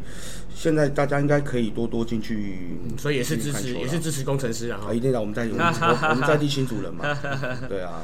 [0.55, 5.65] 现在大家应该可以多多进去，所以也是支持，也是支持工程师啊，一定要我们在 我们
[6.09, 7.03] 我们在地新竹人嘛，
[7.69, 8.01] 对啊，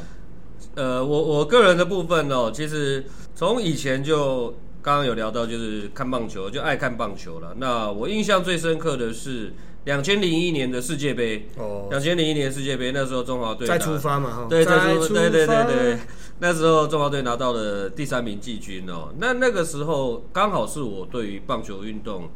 [0.76, 4.54] 呃，我我个人的部分哦，其实从以前就。
[4.86, 7.56] 刚刚有聊到，就是看棒球，就爱看棒球了。
[7.58, 9.52] 那我印象最深刻的是
[9.86, 11.48] 两千零一年的世界杯。
[11.58, 14.46] 哦，两千零一年世界杯那时候中华队再出发嘛？
[14.48, 15.98] 对，再出对对对对，
[16.38, 19.12] 那时候中华队拿到了第三名季军哦。
[19.18, 22.30] 那那个时候刚好是我对于棒球运动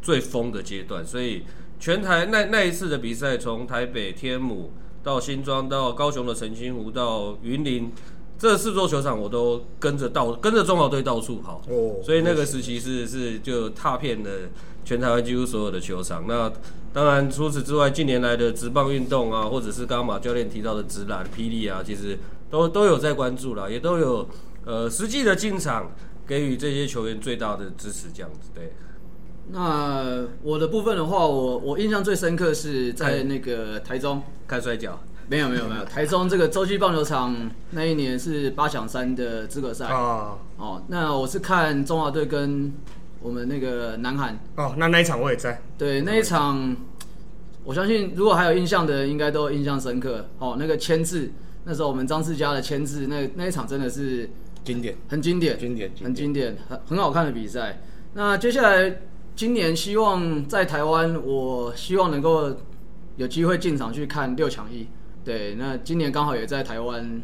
[0.00, 1.42] 最疯的阶段，所以
[1.78, 7.92] 全台那那一次的比赛，从台北天母到新庄，到高雄的澄清湖，到云林。
[8.42, 14.30] 这四座球场我都跟着到，跟着中华队到处跑，哦所以那个时期是是就踏遍了
[14.84, 16.24] 全台湾几乎所有的球场。
[16.26, 16.52] 那
[16.92, 22.18] 当然除此之外，近年来的直棒运动啊，或者是刚刚马教练提到的直篮、霹雳啊，其实
[22.50, 24.28] 都都有在关注了，也都有
[24.64, 25.92] 呃实际的进场
[26.26, 28.72] 给予这些球员最大的支持，这样子对。
[29.52, 34.98] 那我的部分的话，我我印象最深刻是在那个台中看摔跤。
[35.32, 37.34] 没有没有没有，台中这个洲际棒球场
[37.70, 42.70] 那一年是八强三的资格赛哦哦，那我是看中华队跟
[43.22, 45.62] 我们那个南韩哦，那那一场我也在。
[45.78, 46.76] 对那一场，
[47.64, 50.56] 我相信如果还有印象的，应该都印象深刻哦。
[50.58, 51.32] 那个签字，
[51.64, 54.28] 那时候我们张世佳的签字，那那一场真的是
[54.62, 57.80] 经典，很经典，经典，很经典，很很好看的比赛。
[58.12, 59.00] 那接下来
[59.34, 62.54] 今年希望在台湾，我希望能够
[63.16, 64.86] 有机会进场去看六强一。
[65.24, 67.22] 对，那今年刚好也在台湾，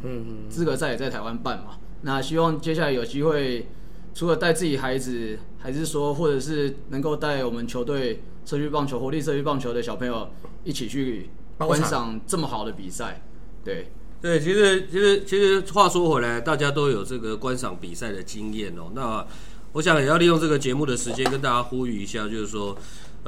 [0.48, 1.78] 资格赛也在台湾办嘛。
[2.02, 3.66] 那希望接下来有机会，
[4.14, 10.30] 除了带自己孩子，还是说，或者是能够带我们球队社区棒球、活力社区棒球的小朋友
[10.62, 13.20] 一起去观赏这么好的比赛。
[13.64, 13.90] 对，
[14.22, 18.92] 对，其实其实其实话说回来，大家都有这个观赏比赛的经验哦。
[18.94, 19.26] 那
[19.72, 22.78] 我想也要利用这个节目的时间跟大家呼吁一下，就是说。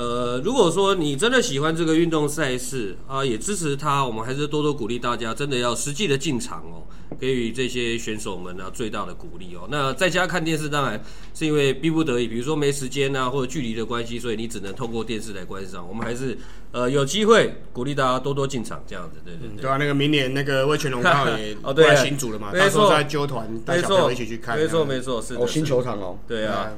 [0.01, 6.89] 呃，如果说你真的喜欢这个运动赛事啊，也支持他，我们还是多多鼓励大家，真的要实际的进场哦，
[7.21, 9.69] 给予这些选手们呢最大的鼓励哦。
[9.71, 10.99] 那在家看电视当然
[11.35, 15.87] 是因为逼不得已，比如说没时间啊，或者距离的关系，所以你只能透过电视来观赏。
[15.87, 16.39] 我们还是
[16.73, 19.61] 呃有机会鼓励大家多多进场，这样子，对对对。
[19.61, 26.71] 对啊，那个明年那个魏全龙刚好也 哦对新组了嘛，到时候再揪团带小朋友一起去看，没错没错是哦新球场哦，对啊。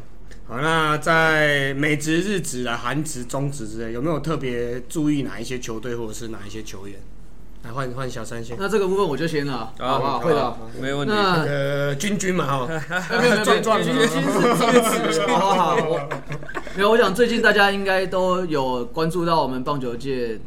[0.53, 7.01] 好，那在美职、日职啊、韩职、中职之类，有没有特别注意哪一些球队或者是哪一些球员？
[7.63, 8.55] 来换换小三先。
[8.61, 10.19] 那这个部分我就先了，好不好？
[10.19, 11.15] 会的，没问题。
[11.15, 12.67] 那呃，军军嘛，哈，
[13.19, 15.27] 没 有没有，军军军是支持。
[15.27, 16.09] 好好好，
[16.77, 20.39] 没有，我想最近大家应该都有关注到我们棒球界，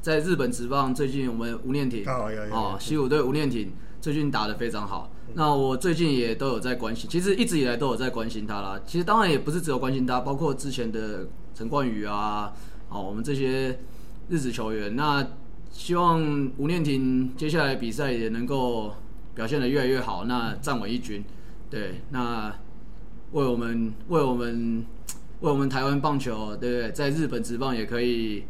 [0.00, 5.11] 在日本职棒最近我们吴念庭哦，有有哦，西武队吴念庭最近打的非常好。
[5.34, 8.80] 那我最近也都有在关心，其实一直以来都有在关心他啦。
[8.86, 12.52] 其实当然也不是只有关心他，包括之前的陈冠宇啊，
[12.88, 13.78] 哦，我们这些
[14.28, 14.94] 日子球员。
[14.94, 15.26] 那
[15.70, 18.92] 希望吴念婷接下来比赛也能够
[19.34, 21.24] 表现的越来越好，那站稳一军。
[21.70, 22.54] 对，那
[23.32, 24.84] 为我们为我们
[25.40, 26.92] 为我们台湾棒球，对不对？
[26.92, 28.44] 在日本职棒也可以。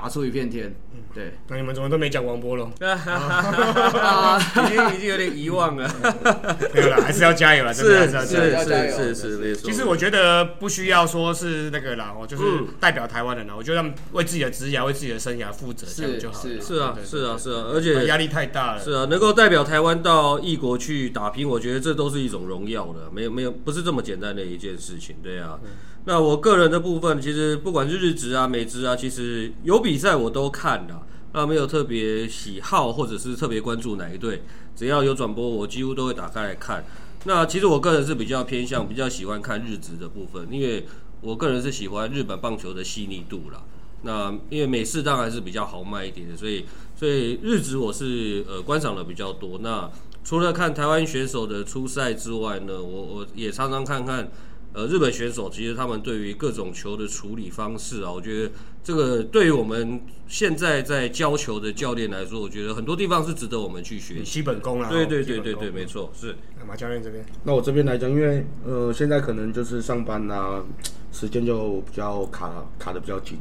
[0.00, 0.74] 打出一片天，
[1.12, 1.34] 对。
[1.48, 2.70] 那你们怎么都没讲王波龙？
[2.70, 2.74] 已
[4.72, 5.86] 经已经有点遗忘了。
[6.72, 9.70] 没有了，还是要加油了，真的是是是是是没错。
[9.70, 12.44] 其实我觉得不需要说是那个啦，我就是
[12.80, 16.60] 代表台湾人了，我就让为自己的职业、为自己的生涯负责，这样就好了。
[16.62, 18.82] 是啊，是啊，是啊，而且压力太大了。
[18.82, 25.60] 是啊，能够代表台湾到异国去打拼，我觉得这都是一种荣耀的，没有没有，不是这么简单的一件事情，对啊。
[26.04, 31.02] 那我个人的部分，其实不管是日职啊、美职啊，其实有比赛我都看的。
[31.32, 34.42] 那没有特别喜好或者是特别关注哪一队，
[34.74, 36.84] 只要有转播，我几乎都会打开来看。
[37.24, 40.84] 那其实我个人是比较偏向、比较喜欢看日职的部分，因为
[41.20, 43.62] 我个人是喜欢日本棒球的细腻度啦。
[44.02, 46.64] 那因为美式当然是比较豪迈一点的，所以
[46.96, 49.60] 所以日职我是呃观赏的比较多。
[49.62, 49.88] 那
[50.24, 54.28] 除了看台湾选手的初赛之外呢，我我也常常看看。
[54.72, 58.50] 呃日本选手，其实他们对于各种球的处理方式啊，我觉得
[58.82, 64.24] 这个对于我们现在在教球的教练来说，我觉得很多地方是值得我们去学习。
[64.24, 64.88] 基本功啊。
[64.88, 65.84] 对对对对对，没。
[65.84, 70.62] 错，是那马教练这边，那我这边来讲，因为呃现在可能就是上班啊、
[71.10, 73.38] 时间就比较卡卡的比较紧。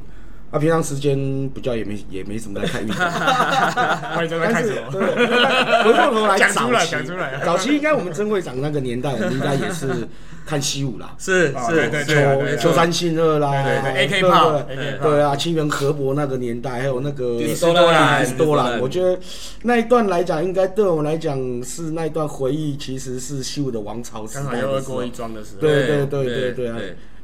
[0.52, 1.18] 啊，平常时间
[1.54, 2.97] 比较也没也没什么在看运动？
[4.18, 7.41] 回过头来讲出来早期讲出来。
[7.45, 10.08] 早期应该我们曾会长那个年代，我们应该也是
[10.45, 14.60] 看西武啦，是是哦对对是对对没错秋山信二啦，对对对，AK 炮
[15.04, 19.20] 对啊，清源河伯那个年代，还有那个多兰迪斯多兰，迪斯多兰我觉得
[19.62, 24.72] 那一段来讲，应该对我们来讲是那一段回忆，其实是西武的王朝时刚好代的时候。
[24.74, 25.10] 又二锅一。
[25.12, 26.78] 庄的时候，对对对对对对啊！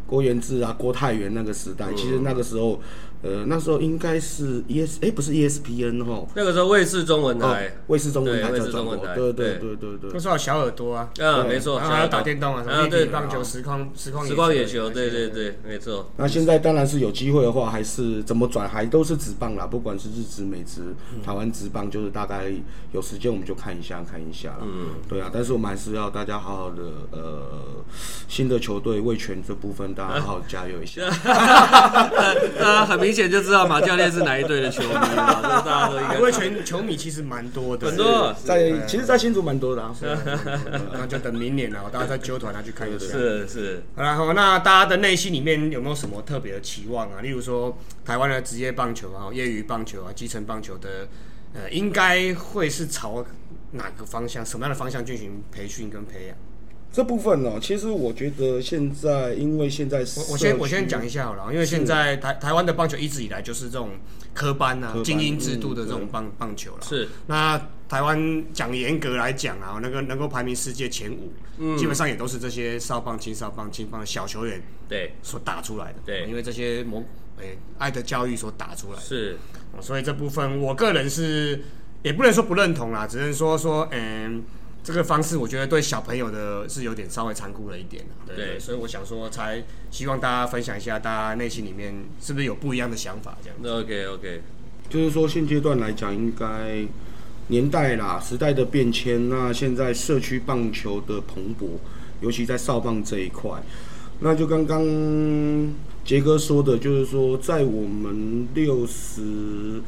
[0.08, 2.80] 郭元志啊，郭泰源那个时代，其实那个时候，
[3.26, 9.58] 呃，那时候应该是 ES，哎，不是 ESPN 哈，那个时候卫视中文哦台，，卫视中文台对卫在转播视中文台，对对对。
[9.60, 10.10] 对对对。
[10.14, 10.20] 那。
[10.20, 11.54] 时候有小耳朵啊，啊，对。
[11.56, 15.30] 没错，然后还有打电动啊，什么棒球、实况、实况、时光野球，对对。
[15.30, 22.52] 对，没错，那现在当然是有机会的话，还是怎么转，还都是直棒啦，不管是日职、美职、台湾直棒，就是大概
[22.92, 24.60] 有时间我们就看一下看一下啦。
[24.64, 27.42] 嗯，对啊，但是我们还是要大家好好的，呃，
[28.28, 31.02] 新的球队卫权这部分，大家好好加油一下。
[32.60, 39.96] 大家很明显就知道马教练是哪一队的球迷了，这个大家都应该因为全球迷其实蛮多的，很多在其实，在新竹蛮多的啊。
[40.92, 43.06] 那就等明年了，大家再揪团他去看一下。
[43.08, 47.22] 是是，好然后那大家的内心里面有没有什么特别的期望啊？
[47.22, 51.08] 例如说台湾的职业棒球啊、业余棒球啊、基层棒球的，
[51.54, 53.26] 呃，应该会是朝
[53.72, 56.38] 哪个方向、什么样的方向进行培训跟培养？
[56.96, 63.90] 这部分呢、其实我觉得现在，因为现在我我先我先讲一下好了，因为现在台台湾的棒球一直以来就是这种
[64.34, 66.82] 科班啊、班精英制度的嗯这种棒棒球了。
[66.84, 76.00] 是那台湾讲严格来讲啊，那个能够排名世界前五，嗯基本上也都是这些少棒、青少棒、青棒的小球员对所打出来的。
[76.06, 77.04] 对因为这些魔
[77.40, 79.02] 诶、爱的教育所打出来的。
[79.02, 79.38] 是，
[79.74, 81.62] 哦所以这部分我个人是
[82.04, 84.46] 也不能说不认同啦，只能说说嗯。
[84.86, 93.58] 这个方式我觉得对小朋友的是有点稍微残酷了一点啦对对所以我想说，才希望大家分享一下，大家内心里面是不是有不一样的想法这样。
[93.64, 94.42] 那 OK OK，
[94.88, 96.86] 就是说现阶段来讲，应该
[97.48, 101.80] 年代啦、时代的变迁，那现在社区棒球的蓬勃，
[102.22, 103.50] 尤其在少棒这一块，
[104.20, 104.86] 那就刚刚
[106.04, 109.82] 杰哥说的，就是说在我们六十。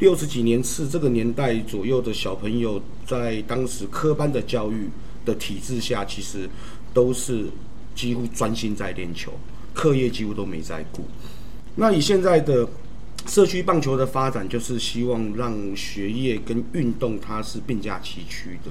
[0.00, 4.88] 六十几年次这个年代左右的小朋友，在当时科班的教育
[5.24, 6.48] 的体制下，其实
[6.92, 7.46] 都是
[7.94, 9.32] 几乎专心在练球，
[9.72, 11.04] 课业几乎都没在顾。
[11.76, 12.68] 那以现在的
[13.26, 18.70] 社区棒球的发展，就是希望让学业跟运动它是并驾齐驱的。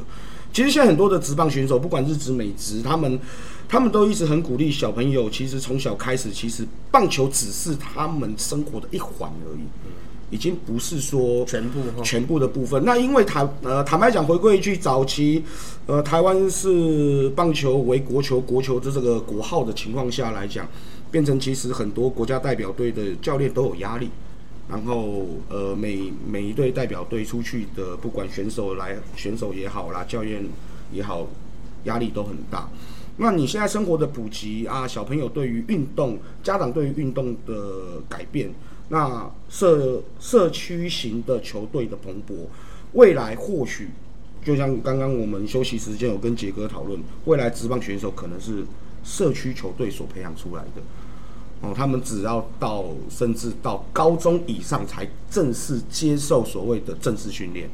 [0.51, 3.19] 其实现在很多的职棒选手，不管日职、美职，他们
[3.67, 9.63] 他们都一直很鼓励小朋友，其实从小开始，其实棒球只是他们生活的一环而已，
[10.33, 12.83] 已经不是说全部全部的部分。
[12.83, 15.43] 那因为坦呃坦白讲，回归一句，早期
[15.85, 20.67] 呃台湾是棒球为国球国球的这个国号的情况下来讲，
[21.11, 24.09] 变成其实很多国家代表队的教练都有压力。
[24.67, 30.41] 然后，呃，每每一队代表队出去的，不管选手来，选手也好啦，教练
[30.91, 31.27] 也好，
[31.83, 32.67] 压力都很大。
[33.17, 38.49] 那你现在生活的普及啊，小朋友对于运动，家长对于运动的改变，
[38.89, 42.47] 那社社区型的球队的蓬勃，
[42.93, 43.89] 未来或许
[44.43, 48.65] 就像刚刚我们休息时间有跟杰哥讨论，未来职棒选手可能是
[49.03, 50.81] 社区球队所培养出来的。
[51.61, 57.69] 哦，他们只要到甚至到高中以上才正式接受所谓的正式训练。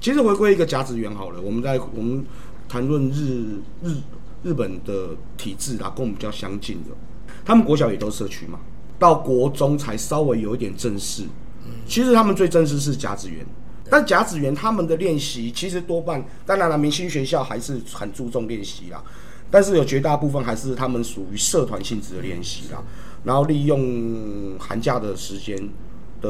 [0.00, 2.24] 其实回归一个甲子园好了，我们在我们
[2.68, 3.94] 谈论日日
[4.42, 6.90] 日本的体制啊，跟我们比较相近的，
[7.44, 8.58] 他们国小也都是社区嘛，
[8.98, 11.24] 到国中才稍微有一点正式。
[11.86, 13.44] 其实他们最正式是甲子园，
[13.88, 19.02] 但甲子园他们的练习其实多半，当然了，明星学校还是很注重练习啦，
[19.50, 22.82] 但是有绝大部分还是他们属于社团性质的练习啦，
[23.24, 25.56] 然后利用寒假的时间
[26.20, 26.28] 的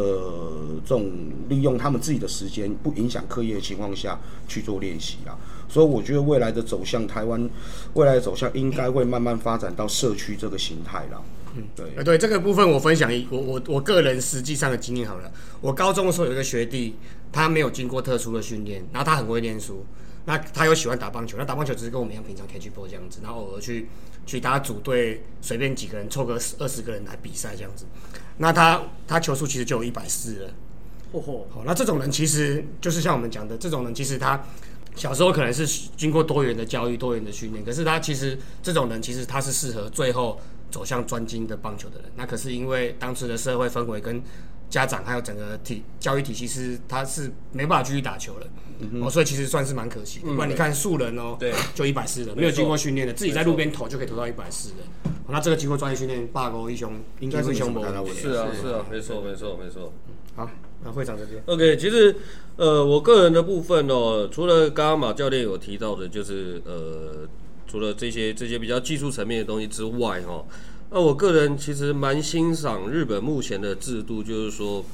[0.84, 1.10] 这种
[1.48, 5.36] 利用他们自己的时间，不影响课业的情况下去做练习啦。
[5.68, 7.50] 所以我觉得未来的走向，台湾
[7.94, 11.20] 未来的走向应该会慢慢发展到社区这个形态啦。
[11.58, 11.86] 嗯，对。
[11.96, 15.30] 呃，对这个部分我分享一我我我个人实际上的经验好了。
[15.60, 16.96] 我高中的时候有一个学弟，
[17.32, 19.84] 他没有经过特殊的训练，然后他很会念书，
[20.24, 23.88] 那他又喜欢打棒球，那打棒球只是跟我们一样平常 catch ball 这样子，然后偶尔去
[24.24, 27.84] 去打组队，随便几个人凑个二十个人来比赛这样子。
[28.36, 30.50] 那他他球速其实就有一百四了。
[31.12, 34.40] 嚯嚯，好，那这种人其实就是像我们讲的，这种人其实他
[34.94, 40.38] 小时候可能是经过多元的教育、多元的训练，可是他其实这种人其实他是适合最后
[40.70, 42.10] 走向专精的棒球的人。
[42.16, 44.22] 那可是因为当时的社会氛围跟
[44.70, 48.46] 家长还有整个体教育体系是他是没办法继续打球了，
[49.00, 50.26] 哦，所以其实算是蛮可惜的。
[50.26, 54.82] 不然你看素人哦，对，就一百四的，没有经过训练的，自己在路边投就可以投到一百四的。
[55.04, 59.92] 哦那这个经过专业训练，罢勾一雄应该是雄博看到我是啊是啊，没错没错没错。
[60.34, 60.50] 好，
[60.82, 61.42] 那会长这边。
[61.46, 62.16] OK，其实
[62.56, 67.28] 呃，我个人的部分哦，除了刚刚马教练有提到的，就是呃，
[67.68, 70.46] 除了这些这些比较技术层面的东西之外哦，
[70.90, 74.84] 那我个人其实蛮欣赏日本目前的制度，就是说，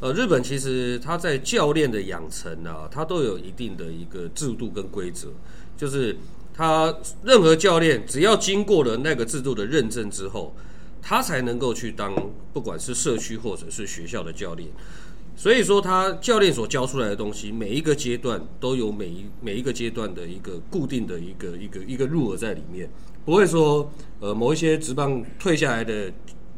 [0.00, 5.28] 呃，日本其实它在教练的养成啊，它都有一定的一个制度跟规则，
[5.76, 6.16] 就是
[6.54, 10.54] 他任何教练只要经过了那个制度的认证之后，
[11.00, 12.14] 他才能够去当
[12.52, 14.68] 不管是社区或者是学校的教练。
[15.34, 22.88] 所以说，他教练所教出来的东西，每一个阶段都有每一每一个阶段的一个固定的一个一个一个入额在里面，
[23.24, 26.12] 不会说呃某一些职棒退下来的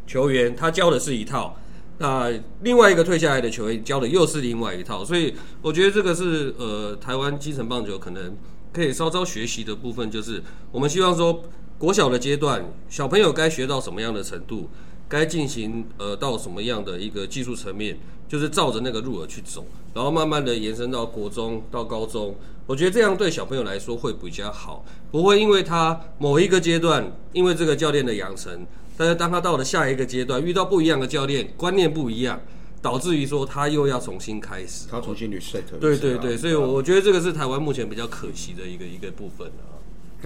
[0.07, 1.57] 球员，他教的是一套，
[1.99, 2.31] 那
[2.63, 8.37] 另外一个退下来的球员教的又是另外一套，所以我觉得这个是呃台湾基层棒球可能
[8.73, 11.45] 可以稍稍学习的部分，就是我们希望说
[11.79, 14.69] 国小的阶段，小朋友该学到什么样的程度，
[15.15, 17.97] 该进行呃到什么样的一个技术层面，
[18.27, 22.35] 就是照着那个入额去走，然后慢慢的延伸到国中到高中，
[22.67, 32.41] 我觉得这样对小朋友来说会比较好，不会因为他某一个阶段因为这个教练的养成，但是当他到了下一个阶段遇到不一样的教练，观念不一样，
[32.83, 34.89] 导致于说他又要重新开始。
[34.91, 35.63] 他重新 reset。
[35.81, 39.79] 对对对，所以我我觉得这个是台湾目前比较可惜的一个一个部分啊。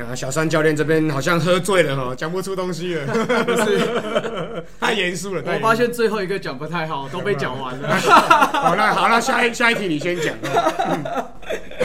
[0.05, 3.07] 啊，小三教练这边好像喝醉了哈，讲不出东西了，
[3.67, 5.43] 是 太严肃了。
[5.45, 7.95] 我发现最后一个讲不太好，都被讲完了。
[7.99, 10.35] 好，那好，那下一下一题你先讲。
[10.43, 11.05] 嗯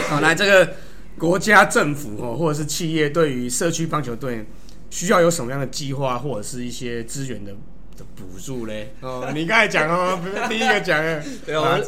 [0.08, 0.74] 好，来这个
[1.18, 4.44] 国家政府哦，或者是企业对于社区棒球队
[4.90, 7.52] 需要有什么样的计划，或者是一些资源的
[7.96, 8.94] 的补助嘞？
[9.00, 11.80] 哦，你刚才讲哦，不是第一个讲的，对啊，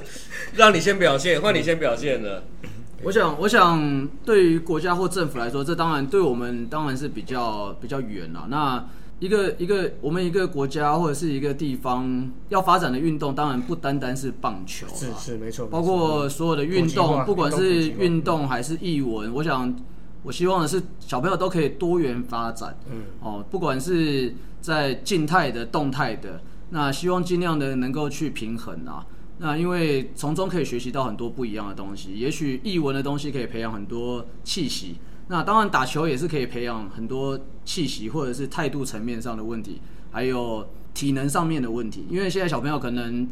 [0.54, 2.42] 让你先表现，换你先表现了。
[3.06, 8.48] 我想，我想对于国家或政府来说，这当然对我们当然是比较比较远了。
[8.48, 8.84] 那
[9.20, 19.72] 一个一个我们一个国家或者是一个地方要发展的运动，当然不单单是棒球是，是没错，包括所有的运动，不管是运动还是艺文，我想
[20.24, 22.76] 我希望的是小朋友都可以多元发展。
[22.90, 26.40] 嗯，哦，不管是在静态的、动态的，
[26.70, 29.06] 那希望尽量的能够去平衡啊。
[29.38, 34.96] 那因为从中可以学习到很多不一样的东西，也许译文的东西可以培养很多气息。
[35.28, 39.80] 那当然打球也是可以培养很多气息，或者是态度层面上的问题，
[40.10, 42.06] 还有体能上面的问题。
[42.08, 43.28] 因为现在小朋友可能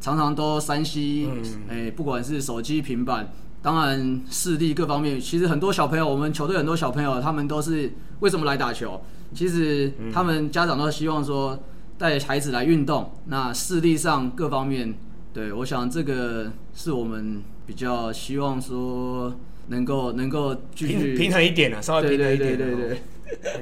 [0.00, 1.28] 常常都山西，
[1.68, 9.00] 哎、不管是手机、平板，当然视力各方面，其实很多小朋友，我们球队很多小朋友，他们都是为什么来打球？
[9.34, 11.56] 其实他们家长都希望说
[11.98, 14.94] 带孩子来运动，那视力上各方面，
[15.32, 19.32] 对我想这个是我们比较希望说
[19.68, 22.56] 能够能够继平续平衡一点啊，稍微平衡一点。
[22.58, 23.02] 对对对对，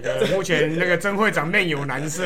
[0.03, 2.25] 那 个目前那个曾会长面有难色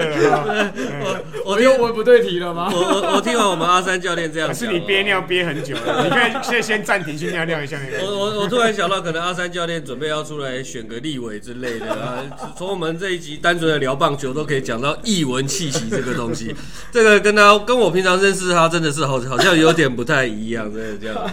[1.45, 2.78] 我又文不对题了吗我？
[2.78, 6.05] 我我听完我们阿三教练这样是你憋尿憋很久了？
[6.05, 7.78] 你可以先先暂停去尿尿一下。
[8.01, 12.22] 我我我突然想到，可能阿三教练准备要出来选个立委之类的啊。
[12.57, 16.55] 从我们这一集单纯的聊棒球，都可以讲到译文气息这个东西。
[16.93, 21.30] 这个跟他跟我平常认识他真的是好好像有点不太一样，真的这样。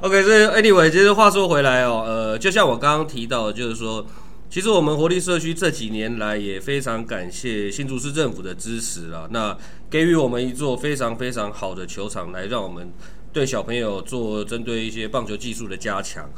[0.00, 4.04] OK，所以 anyway，其实话说回来哦，呃，就像我刚刚提到，就是说。
[4.50, 9.56] 其实我们活力社区这几年来也非常感谢新竹市政府的支持啦，那
[9.88, 12.92] 给予我们一座非常非常好的球场，来让我们
[13.32, 16.28] 对小朋友做针对一些棒球技术的加强。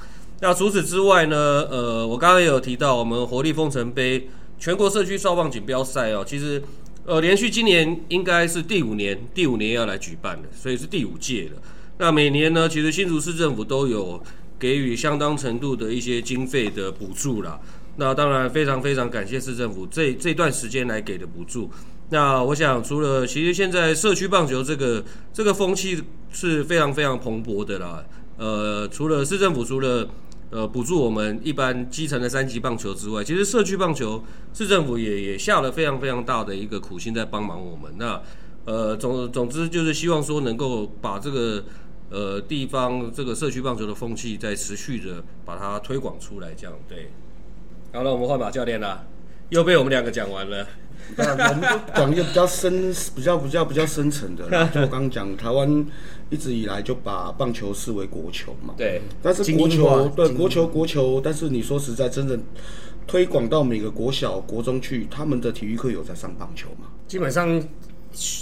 [0.40, 6.62] 那除此之外呢，呃，我刚刚有提到我们活力风城杯全国社区少棒锦标赛哦，其实
[7.06, 11.62] 呃连续今年应该是第五年，第五年要来举办的，所以是第五届了。
[11.96, 14.22] 那每年呢，其实新竹市政府都有
[14.58, 17.58] 给予相当程度的一些经费的补助啦。
[17.96, 21.70] 那当然非常非常感谢市政府这这段时间来给的补助。
[22.10, 28.04] 那我想，除了其实现在社区棒球这个这个风气是非常非常蓬勃的啦。
[28.36, 30.08] 呃，除了市政府除了
[30.50, 34.22] 呃补助我们一般基层的三级棒球之外，其实社区棒球
[34.52, 37.92] 市政府也也下了非常非常大的一个苦心在帮忙我们。
[37.96, 38.20] 那
[38.64, 41.64] 呃总总之就是希望说能够把这个
[42.10, 47.10] 呃地方这个社区棒球的风气再持续的把它推广出来，这样对。
[47.94, 49.04] 好了，我们换马教练啦，
[49.50, 50.66] 又被我们两个讲完了。
[51.14, 54.66] 当然，我们就讲一个比较深、比较比较比较深层的啦。
[54.72, 55.86] 就我刚刚讲，台湾
[56.30, 58.72] 一直以来就把棒球视为国球嘛。
[58.78, 62.38] 对，但是国球对国球国球，但是你说实在，真的
[63.06, 66.86] 推广到每个国小、国中去，他们的体育课有在上棒球吗？
[67.06, 67.62] 基本上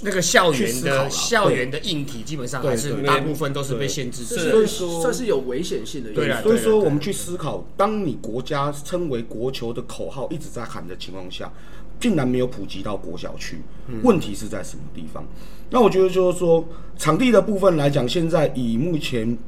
[0.02, 4.66] 那个校园的校园的硬体基本上还是大部分都是被限制住是这。
[4.66, 6.10] 是算是有危险性的。
[6.10, 11.52] 对啦所以说，我们去思考，当你国家称为国球的口号一直在喊的情况下，
[11.98, 13.60] 竟然没有普及到国小区，
[14.02, 15.24] 问题是在什么地方？
[15.70, 16.66] 那我觉得就是说，
[16.98, 19.38] 场地的部分来讲，现在以目前，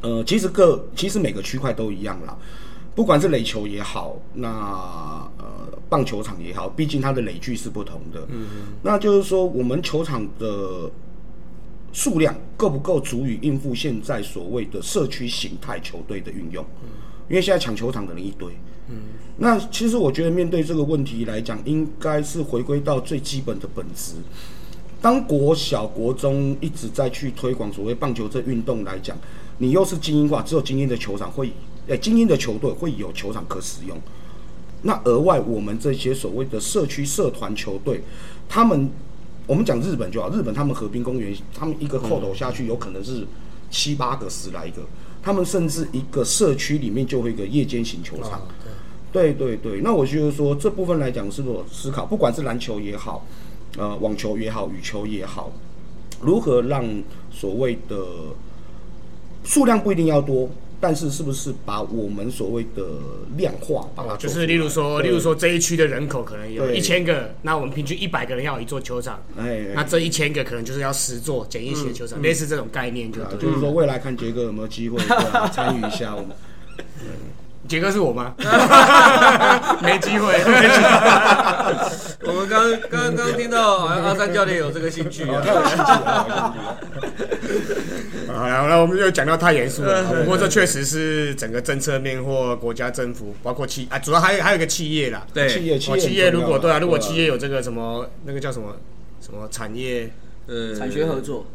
[0.00, 2.36] 呃，其实各其实每个区块都一样啦，
[2.94, 4.48] 不管是垒球也好，那
[5.38, 8.46] 呃棒球场也好，毕竟它的垒距是不同的，嗯
[8.82, 10.90] 那就是说，我们球场的
[11.92, 16.64] 数量够不够足以应付现在所谓的社区形态球队的运用？
[17.28, 18.52] 因为现在抢球场的人一堆。
[19.38, 24.12] 那其实我觉得面对这个问题来讲，应该是回归到最基本的本质。
[25.00, 29.16] 当国小、国中一直在去推广所谓棒球这运动来讲，
[29.58, 31.50] 你又是精英化，只有精英的球场会，
[31.88, 33.96] 诶、精英的球队会有球场可使用。
[34.82, 38.02] 那额外我们这些所谓的社区社团球队，
[38.48, 38.90] 他们
[39.46, 43.26] 我们讲日本就好，日本他们河滨公园，他们一个扣头下去有可能是
[43.70, 44.82] 七八个、十来个，
[45.22, 48.32] 他们甚至一个社区里面就会一个夜间型球场。
[48.32, 48.42] 啊
[49.12, 53.26] 对对对，那我就是说这部分来讲，是我思考，不管是篮球也好，
[53.76, 55.52] 呃，网球也好，羽球也好，
[56.22, 56.82] 如何让
[57.30, 58.06] 所谓的
[59.44, 60.48] 数量不一定要多，
[60.84, 62.82] 但是是不是把我们所谓的
[63.36, 73.40] 量化，把它哦，就是例如说，例如说这一区的人口可能有一千个，那我们平均一百个人要有一座球场，哎，那这一千个可能就是要十座简易型的球场，类似这种概念就啊对了。
[73.42, 74.98] 就是说未来看杰哥有没有机会
[75.52, 76.30] 参与一下我们。
[77.68, 78.34] 杰哥是我吗？
[79.82, 80.34] 没机会。
[82.26, 85.40] 我们刚刚刚听到好像阿三教练有这个兴趣啊。
[88.34, 90.04] 好了，那我们又讲到太严肃了。
[90.04, 95.26] 不过这确实是整个政策面或国家政府，包括企啊，主要还有还有一个企业啦。
[95.32, 98.76] 对，企业哦，企业如果对啊，如果企业业有这个什么那个叫什么
[99.20, 100.10] 什么产业，
[100.46, 101.46] 呃，产学合作，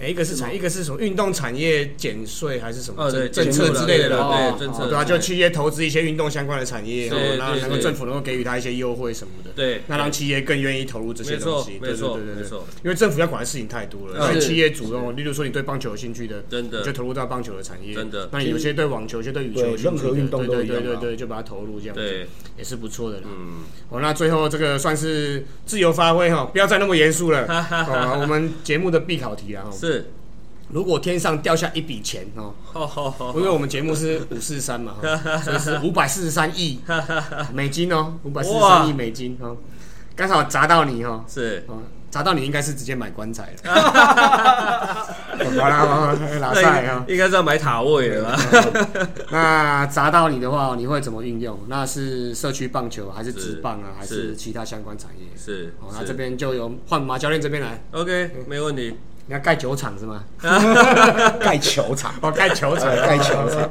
[0.00, 11.78] 哎，一个是产，一个是什么运动产业减税还是什么哦，政政策之类的哦对政策，对啊，就企业投资一些运动相关的产业，对哦那对对能够政府能够给予他一些优惠什么的，对，那让企业更愿意投入这些东西。
[11.78, 17.94] 对没错对对因为政府要管的事情太多了，嗯所以企业主动，例如说你对棒球有兴趣的，真的就投入到棒球的产业。
[17.94, 22.26] 真的那你有些对网球，有些对羽球对有兴趣的，任何运动都对一样啊对对对，就把它投入这样子，对，
[22.58, 23.24] 也是不错的啦。
[23.26, 27.46] 嗯，哦，那最后这个算是自由发挥哈，不要再那么严肃了。
[27.70, 30.10] 哦，我们节目的必考题啊，哦是，
[30.70, 36.80] 如果天上掉下一笔钱哦，好好好，因为我们节目是五四三嘛，哈 所以是五百四十三亿
[37.52, 39.56] 美金哦，五百四十三亿美金哦，
[40.16, 43.74] 刚好砸到你哦，是，哦，砸到你应该是直接买棺材了。
[45.34, 48.24] 好啦，好啦拉塞啊那，应该是要买塔位了。
[48.24, 48.38] 吧？
[49.30, 51.58] 那砸到你的话，你会怎么运用？
[51.66, 54.14] 那是社区棒球，还是职棒啊，还是。
[54.14, 55.26] 是其他相关产业？
[55.36, 56.06] 是，哦，那是。
[56.06, 58.96] 这边就由换马教练这边来，OK，没问题。
[59.26, 60.24] 你要盖酒厂是吗？
[61.40, 62.14] 盖球场。
[62.20, 63.70] 哦，盖球场，盖球场。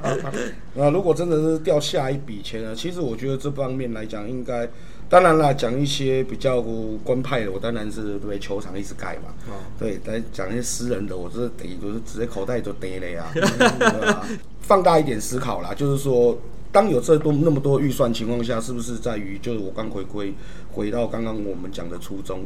[0.73, 2.75] 那如果真的是掉下一笔钱呢？
[2.75, 4.67] 其实我觉得这方面来讲，应该
[5.07, 6.59] 当然啦，讲一些比较
[7.03, 9.29] 官派的，我当然是对球场一直盖嘛。
[9.47, 14.23] 哦对，但讲一些私人的，我这得就是直接口袋就得了呀。
[14.61, 16.37] 放大一点思考啦，就是说。
[16.73, 20.33] 当有这多那么多预算情况下，是不是在于就是我刚回归
[20.71, 22.39] 回到刚刚我们讲的初衷，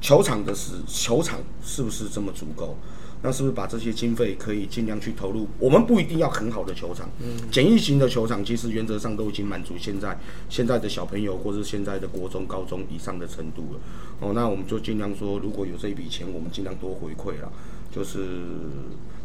[0.00, 2.76] 球场的是球场是不是这么足够？
[3.22, 5.46] 那是不是把这些经费可以尽量去投入？
[5.58, 7.06] 我们不一定要很好的球场，
[7.52, 13.80] 简易型的球场其实原则上都已经满足现在现在的小朋友或是现在的国中、高中以上的程度了。
[14.20, 17.52] 哦，那我们就尽量说，如果有这一笔钱，我们尽量多回馈了，
[17.92, 18.40] 就是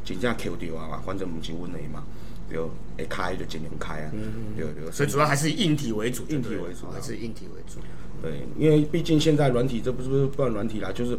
[0.04, 2.04] 尽量 Q 掉啊嘛，反正我们是问的嘛，
[2.50, 2.60] 对，
[2.98, 4.12] 会开就尽量开啊，
[4.56, 4.92] 对对。
[4.92, 7.80] 所以主要还是以硬体为主，硬体为主还是硬体为主。
[8.22, 11.18] 对，因为毕竟现在软体这不是不是不算软体啦，就是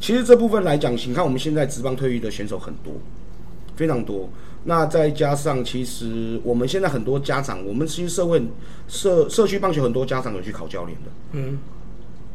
[0.00, 2.94] 其实这部分来讲，你看我们现在职棒退役的选手很多，
[3.76, 4.28] 非常多。
[4.64, 8.42] 那再加上，其实我们现在很多家长，我们其实社会
[8.88, 11.58] 社社区棒球很多家长有去考教练的，嗯，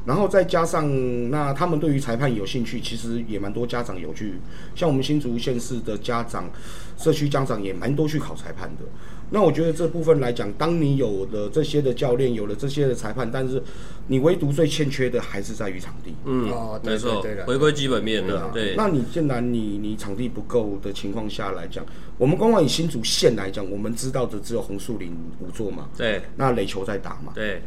[0.06, 4.36] 然后再加上那他们对于裁判有兴趣，其实也蛮多家长有去，
[4.76, 6.50] 像我们新竹县市的家长、
[6.98, 8.84] 社区家长也蛮多去考裁判的。
[9.32, 13.62] 那我觉得这部分来讲，当你有了这些的教练，有了这些的裁判，但是
[14.06, 16.14] 你唯独最欠缺的还是在于场地。
[16.26, 18.52] 嗯哦，对没错对对，回归基本面了。
[18.54, 21.84] 对，那你既然你你场地不够的情况下来讲，
[22.20, 27.64] 我们光光以新竹县来讲，我们知道的只有红树林五座嘛，对，那垒球在打嘛，对，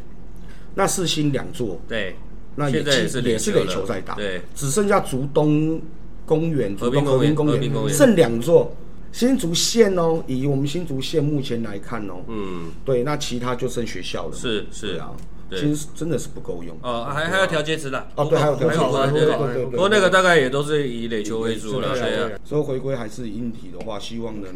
[0.75, 2.15] 那四星两座，对，
[2.55, 5.81] 那也是也是垒垒球在打，对，只剩下竹东
[6.25, 8.75] 公园、竹东和平公园剩两座。
[9.11, 16.77] 新竹县哦，以我们新竹县目前来看哦，嗯，对，那其他就剩学校了，是是啊，对其实真的是不够用。
[16.81, 18.07] 哦，还还有调节池的。
[18.15, 22.35] 哦对还有调节池对对对对对对不过那个大概也都是以垒球为主了，对。
[22.43, 24.51] 所以回归还是硬体的话，希望能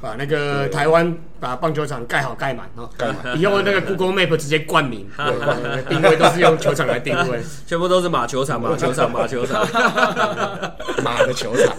[0.00, 7.40] 把那个台湾把棒球场盖好盖满哈，盖满以后那个 Google Map 直接冠名， 对定位都是用球场来定位。
[7.66, 9.66] 全部都是马球场，马球场，马球场，
[11.02, 11.76] 马的球场。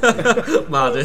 [0.70, 1.04] 马的。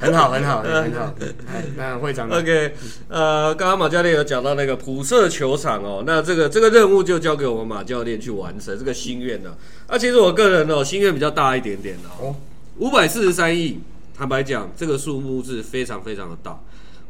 [0.00, 1.12] 很好，很好，很好。
[1.52, 2.72] 哎那会长呢 OK，
[3.08, 9.56] 呃，刚刚马教练有讲到那个普社球场哦，那这个这个任务就交给我们马教练去完成这个心愿了。
[9.88, 12.34] 那、其实我个人哦，心愿比较大一点点哦，
[12.78, 13.80] 五百四十三亿，
[14.16, 16.60] 坦白讲，这个数目是非常非常的大。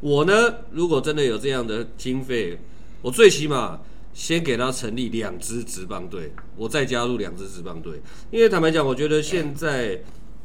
[0.00, 2.58] 我呢，如果真的有这样的经费，
[3.02, 3.80] 我最起码
[4.14, 8.00] 先给他成立两支职棒队，我再加入两支职棒队。
[8.30, 10.00] 因为坦白讲，我觉得现在，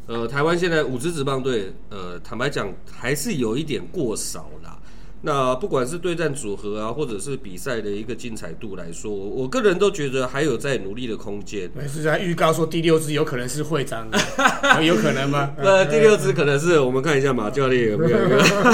[0.08, 4.80] 呃，台湾现在五支职棒队，呃，坦白讲还是有一点过少啦。
[5.26, 11.72] 那不管是对战组合啊，或者是比赛的一个精彩度来说，我我个人都觉得还有在努力的空间。
[11.74, 14.06] 没是在预告说第六支有可能是会长，
[14.86, 15.54] 有可能吗？
[15.58, 18.18] 呃，第六支可能是我们看一下马教练有没有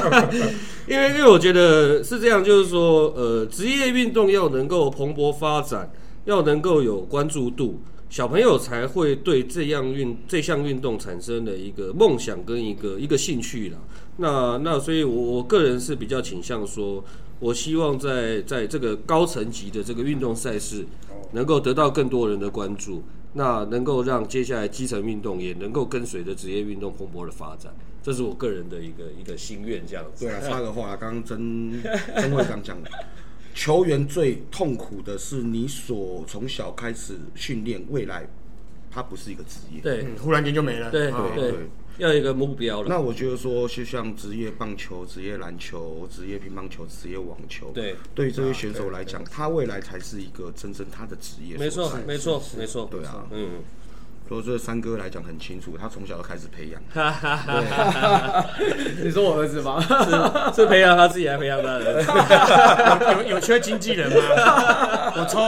[0.89, 5.91] 因为因为我觉得是这样，就是说，呃，职业运动要能够蓬勃发展，
[6.25, 7.79] 要能够有关注度，
[8.09, 13.77] 小朋友才会对这样运这项运动产生的一个梦想跟一个一个兴趣啦。
[14.19, 17.03] 那那所以我，我个人是比较倾向说，
[17.39, 20.85] 我希望在在这个高层级的这个运动赛事，
[21.31, 23.03] 能够得到更多人的关注。
[23.33, 30.25] 那能够让接下来基层运动也能够跟随着职业运动蓬勃的发展，这是我个人的一个一个心愿，这样子。
[30.25, 31.79] 对啊，插个话，刚刚曾
[32.15, 32.89] 曾会长讲的，
[33.53, 38.27] 球员最痛苦的是你所从小开始训练，未来
[38.89, 39.79] 他不是一个职业。
[39.79, 40.89] 对嗯忽然间就没了。
[40.89, 41.59] 对哦对对，
[41.99, 42.87] 要一个目标了。
[42.89, 51.55] 那我觉得说，就像职业棒球、职业篮球、职业乒乓球、职业网球，对，对于这些选手来讲，他未来才是一个真正他的职业。
[51.57, 52.87] 没错，没错，没错。
[52.89, 53.61] 对啊，嗯，
[54.27, 56.81] 所以这三哥来讲很清楚，他从小就开始培养。
[59.03, 59.83] 你说我儿子吗？
[60.55, 62.01] 是培养他自己，还培养他的。
[63.23, 64.15] 有有缺经纪人吗？
[65.17, 65.39] 我抽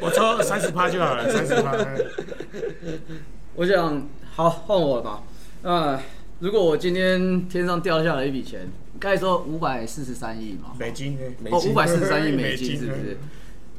[0.00, 1.74] 我抽三十趴就好了，三十趴。
[3.56, 5.22] 我想，好换我吧。
[5.64, 5.98] 那
[6.40, 8.68] 如果我今天天上掉下了一笔钱，
[9.00, 11.18] 刚才说五百四十三亿嘛，美金，
[11.50, 12.68] 哦，五百四十三亿美 美金。
[12.68, 13.16] 金是不是？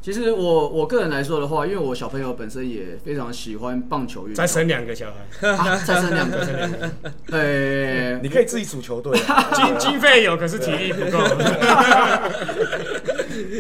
[0.02, 5.08] 其实我我个人来说的话，因为我小朋友本身也非常喜欢棒球运动，再生两个小
[5.40, 6.92] 孩，啊再生两个，
[7.32, 11.20] 呃，你可以自己组球队啊， 经经费有，可是体力不够。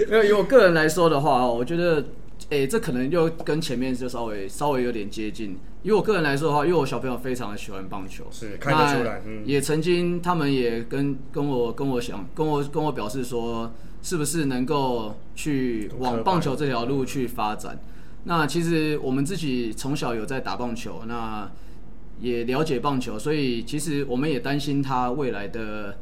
[0.09, 2.03] 因为以我个人来说的话哦，我觉得，
[2.49, 5.57] 诶、这可能又跟前面就稍微稍微有点接近。
[5.83, 13.71] 以我个人来说的话，因为我小朋友非常的喜欢棒球，是看得出来嗯也曾经他们也跟跟我跟我想跟我跟我表示说，
[14.01, 17.79] 是不是能够去往棒球这条路去发展？
[18.23, 21.49] 那其实我们自己从小有在打棒球，那
[22.19, 25.97] 也了解棒球，所以其实我们也担心他未来的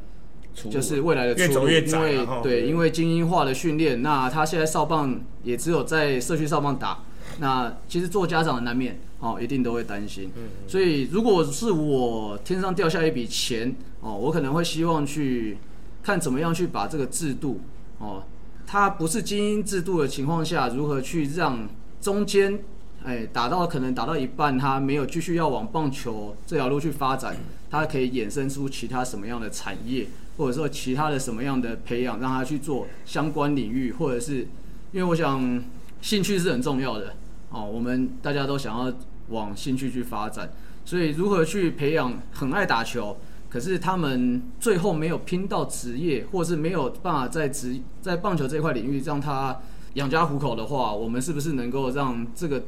[0.70, 7.00] 就是未来的出路，越走越窄对，因为精英化的训练，那他现在少棒也只有在社区少棒打，
[7.40, 10.30] 那其实做家长的难免哦，一定都会担心。
[10.68, 15.58] 所以如果是我天上掉下一笔钱哦，我可能会希望去
[16.02, 17.60] 看怎么样去把这个制度
[17.98, 18.22] 哦，
[18.66, 21.68] 它不是精英制度的情况下，如何去让
[22.00, 22.60] 中间
[23.02, 27.36] 哎打到可能打到一半，他没有继续要往棒球这条路去发展，
[27.70, 30.06] 它可以衍生出其他什么样的产业，
[30.36, 34.46] 或者说其他的什么样的培养，让他去做相关领域，或者是
[34.92, 35.62] 因为我想
[36.00, 37.14] 兴趣是很重要的
[37.50, 38.92] 哦，我们大家都想要
[39.28, 40.50] 往兴趣去发展，
[40.84, 43.16] 所以如何去培养很爱打球，
[43.48, 49.60] 可是他们最后没有拼到职业，或是没有办法在职在棒球这块领域让他
[49.94, 52.64] 养家糊口的话，我们是不是能够让这个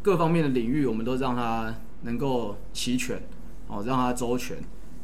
[0.00, 3.20] 各方面的领域，我们都让他能够齐全，
[3.68, 4.56] 哦，让他周全？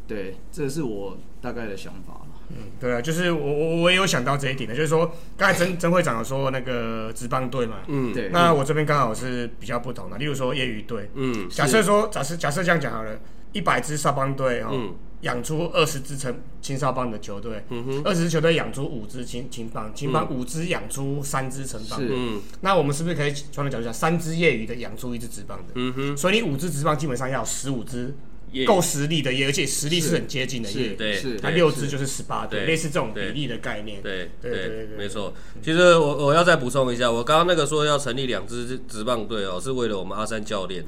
[0.07, 2.57] 对，这是我大概的想法嗯。
[2.81, 13.19] 对啊，就是我我我也有想到这一点的，就是说刚才曾曾会长有说那个职棒队嘛，嗯，对，那我这边刚好是比较不同的，例如说业余队，嗯，假设说假设假设这样讲好了，
[13.53, 21.99] 一百支少棒队哦嗯，养出二十支成青少棒的球队，嗯哼，二十支球队养出五支青青棒，青棒五支养出三支成棒。
[21.99, 25.73] 是，嗯那我们是不是可以从的角度讲，三支业余的养出一支职棒的？
[25.75, 28.26] 嗯哼，所以你五支职棒基本上要十五支也
[28.67, 34.01] 够实力的，也而且实力是很接近的，是也对是那六支就是十八队，类似这种比例的概念。
[34.03, 35.35] 对对对对对没错。
[35.63, 40.85] 其实我我要再补充一下，我刚刚那个说要成立两支直棒队哦，是为了我们阿三教练，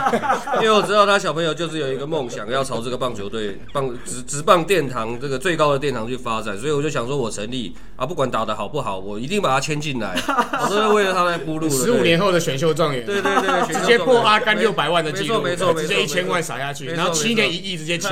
[0.60, 11.82] 因为我知道他小朋友就是有一个梦想，要朝这个棒球队棒职职棒殿堂这个最高的殿堂去发展，所以我就想说我成立啊，不管打得好不好，我一定把他牵进来，我都是为了他来铺路的。
[11.82, 18.10] 十五年后的选秀状元，对，对对对，直接破阿甘没六百万的记录，没错没错，直接一千万撒下去，然后七年一亿直接签，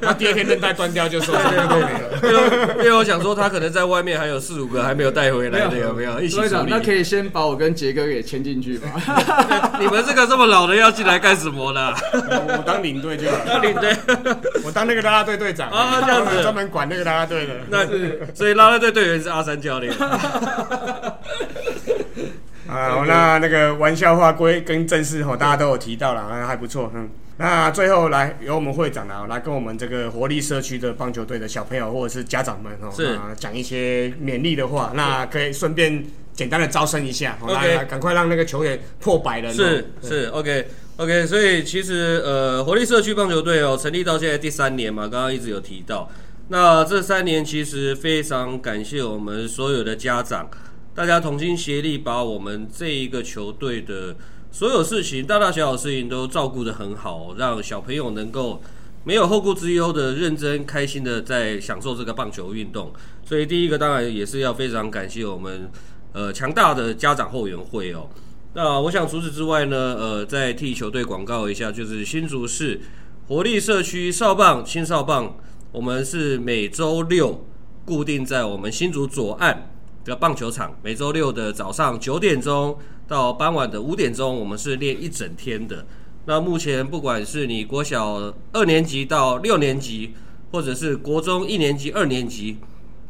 [0.00, 6.94] 然后第二天韧带断掉就说对对对 对，因为因为我想说他可能在外面还有四五个还没有带回来的，有没有一起处理，那可？
[6.94, 8.88] 以先把我跟杰哥给签进去吧。
[9.80, 11.92] 你们这个这么老的要进来干什么呢？
[12.12, 13.92] 我当领队就好，那领队，
[14.64, 17.54] 我当那个啦啦队队长啊这样子专门管那个啦啦队的。
[17.68, 17.84] 那
[18.32, 19.92] 所以啦啦队队员是阿三教练。
[22.66, 27.10] 啊，那那个玩笑话归跟正式吼，大家都有提到了，啊，还不错，嗯。
[27.36, 39.54] 那最后来由我们会长啊，来跟我们这个活力社区的棒球队的小朋友或者是家长们哦，是那讲一些勉励的话，那可以顺便简单的招生一下，来赶快让那个球员破百人哦。
[39.54, 40.66] 是是，OK
[40.96, 46.08] OK，所以其实呃，活力社区棒球队哦，成立到现在第三年嘛，刚刚一直有提到。
[46.48, 50.48] 那这三年其实非常感谢我们所有的家长，
[50.94, 54.14] 大家同心协力，把我们这一个球队的
[54.54, 58.62] 所有事情，大大小小的事情都照顾得很好，让小朋友能够
[59.02, 62.92] 没有后顾之忧的认真开心的在享受这个棒球运动。
[63.24, 65.68] 所以第一个当然也是要非常感谢我们
[66.12, 68.08] 呃强大的家长后援会哦。
[68.52, 72.80] 那我想除此之外呢，呃，再替球队广告一下，就是新竹市
[73.26, 75.36] 活力社区少棒青少棒，
[75.72, 77.44] 我们是每周六
[77.84, 79.72] 固定在我们新竹左岸
[80.04, 85.86] 的棒球场，每周六的早上九点钟到傍晚的五点钟，我们是练一整天的。
[86.26, 90.14] 那目前不管是你国小二年级到六年级，
[90.52, 92.56] 或者是国中一年级、二年级，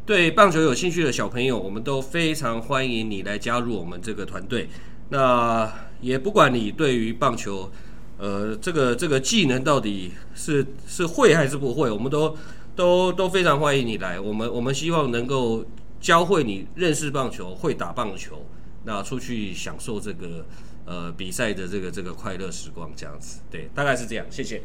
[0.05, 4.67] 对棒球有兴趣的小朋友，我们都非常欢迎你来加入我们这个团队。
[5.09, 5.71] 那
[6.01, 7.71] 也不管你对于棒球，
[8.17, 12.35] 呃，这个这个技能到底是是会还是不会，我们都
[12.75, 14.19] 都都非常欢迎你来。
[14.19, 15.63] 我们我们希望能够
[16.01, 18.45] 教会你认识棒球，会打棒球，
[18.85, 20.45] 那出去享受这个
[20.85, 23.39] 呃比赛的这个这个快乐时光，这样子。
[23.51, 24.25] 对，大概是这样。
[24.29, 24.61] 谢谢。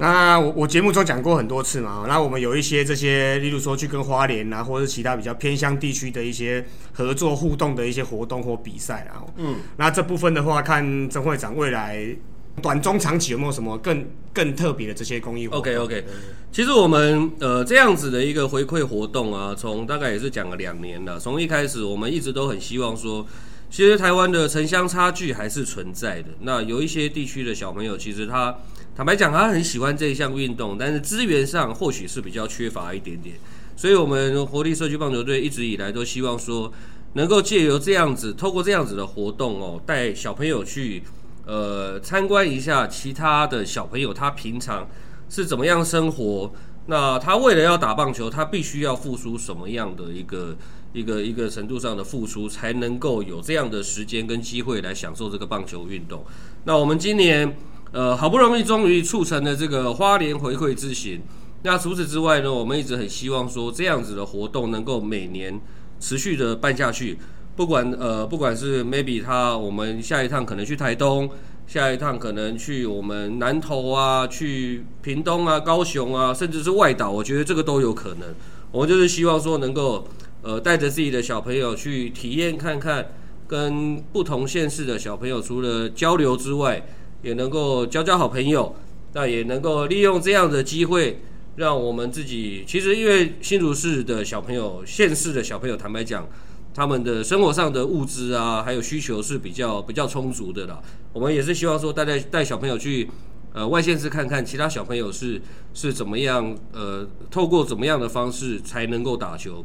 [0.00, 9.26] 那我我节目中讲过很多次嘛，那我们有一些这些，例如说去跟花莲啊，或者是其他比较偏乡地区的一些合作互动的一些活动或比赛啊。
[9.36, 12.16] 嗯，那这部分的话，看曾会长未来
[12.62, 16.04] 短中长期有没有什么更更特别的这些公益活动 OK OK，
[16.52, 21.18] 其实我们呃这样子的一个回馈活动啊，从大概也是讲了两年了。
[21.18, 23.26] 从一开始，我们一直都很希望说，
[23.70, 26.28] 其实台湾的城乡差距还是存在的。
[26.40, 28.56] 那有一些地区的小朋友，其实他
[28.96, 33.36] 坦白讲，他很喜欢这一项运动，但是资源上或许是比较缺乏一点点。
[33.76, 36.72] 所以，我们活力社区棒球队一直以来都希望说，
[37.12, 41.04] 能够借由这样子，透过这样子的活动哦，带小朋友去
[41.46, 44.88] 呃参观一下其他的小朋友，他平常
[45.28, 46.52] 是怎么样生活。
[46.86, 50.56] 那他为了要打棒球，他必须要付出什么样的一个
[50.92, 56.24] 一个一个程度上的付出，才能够有这样的时间跟机会来享受这个棒球运动。
[56.64, 57.56] 那我们今年
[57.92, 61.22] 呃好不容易终于促成了这个花莲回馈之行。
[61.62, 65.60] 那除此之外呢，我们一直很希望说这样子的活动能够每年
[65.98, 67.18] 持续的办下去。
[67.56, 71.28] 不管呃，不管是 maybe 他我们下一趟可能去台东，
[71.66, 78.32] 下一趟可能去我们南投啊，去屏东啊、高雄啊，甚至是外岛，我觉得这个都有可能。
[78.70, 80.06] 我们就是希望说能够
[80.48, 83.06] 呃带着自己的小朋友去体验看看，
[83.46, 86.86] 跟不同县市的小朋友除了交流之外，
[87.20, 88.74] 也能够交交好朋友，
[89.12, 91.20] 那也能够利用这样的机会。
[91.56, 96.26] 让我们自己，其实因为新竹市的小朋友、县市的小朋友，坦白讲，
[96.72, 100.80] 他们的生活上的物资啊，还有需求是比较比较充足的啦。
[101.12, 103.10] 我们也是希望说，带带带小朋友去
[103.52, 105.42] 呃外县市看看，其他小朋友是
[105.74, 109.64] 是怎么样呃，透过怎么样的方式才能够打球。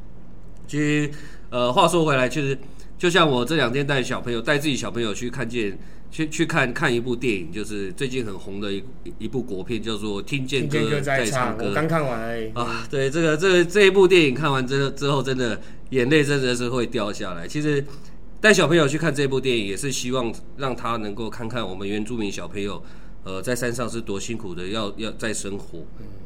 [0.68, 1.09] 其实
[1.49, 2.57] 呃，话说回来，其实
[2.97, 5.78] 就像我这两天带小朋友带自己小朋友去看见。
[6.14, 8.84] 去去看看一部电影，就是最近很红的一
[9.18, 11.66] 一部国片，叫做《听见歌在唱歌》。
[11.70, 12.51] 我刚看完而已。
[12.53, 15.59] 啊，对，这个这个这一部电影看完之后之后，真的
[15.89, 17.47] 眼泪真的是会掉下来。
[17.47, 17.84] 其实
[18.39, 22.84] 带小朋友去看这部电影，也是希望让他能够看看我们原住民小朋友，
[23.24, 25.80] 呃，在山上是多辛苦的，要要在生活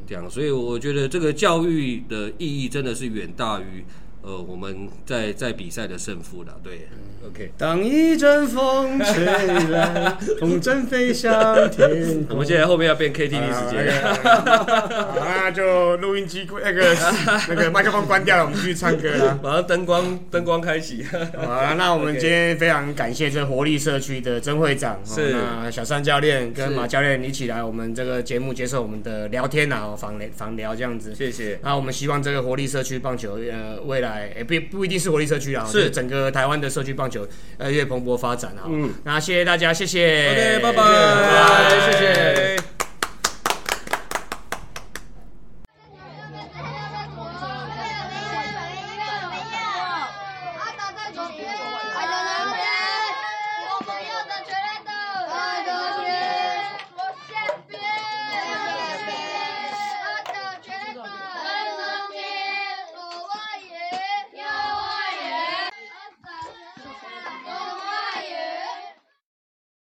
[0.06, 0.28] 这样。
[0.28, 3.82] 所以我觉得这个教育的意义真的是远大于
[4.28, 6.54] 呃，我们在在比赛的胜负了。
[6.62, 6.86] 对
[7.26, 12.26] ，OK，当一阵风吹来，风筝飞向天空。
[12.36, 14.02] 我们现在后面要变 KTV 时间。
[14.04, 16.94] 好，那就录音机那个
[17.48, 19.38] 那个麦克风关掉了，我们继续唱歌啦。
[19.42, 21.02] 马上灯光灯光开启。
[21.34, 31.14] 好啊，那我们今天非常感谢这活力社区的曾会长，是那小三教练跟马教练一起来我们这个节目接受我们的聊天啊，访聊访聊这样子。
[31.14, 31.58] 谢谢。
[31.62, 37.26] 那我们希望这个活力社区棒球，呃，未来也、不不一定是活力社区啊，是整个台湾的社区棒球，
[37.58, 38.64] 呃，越蓬勃发展啊。
[38.66, 40.30] 嗯，那谢谢大家，谢谢。
[40.30, 42.77] OK，拜拜，拜拜谢谢。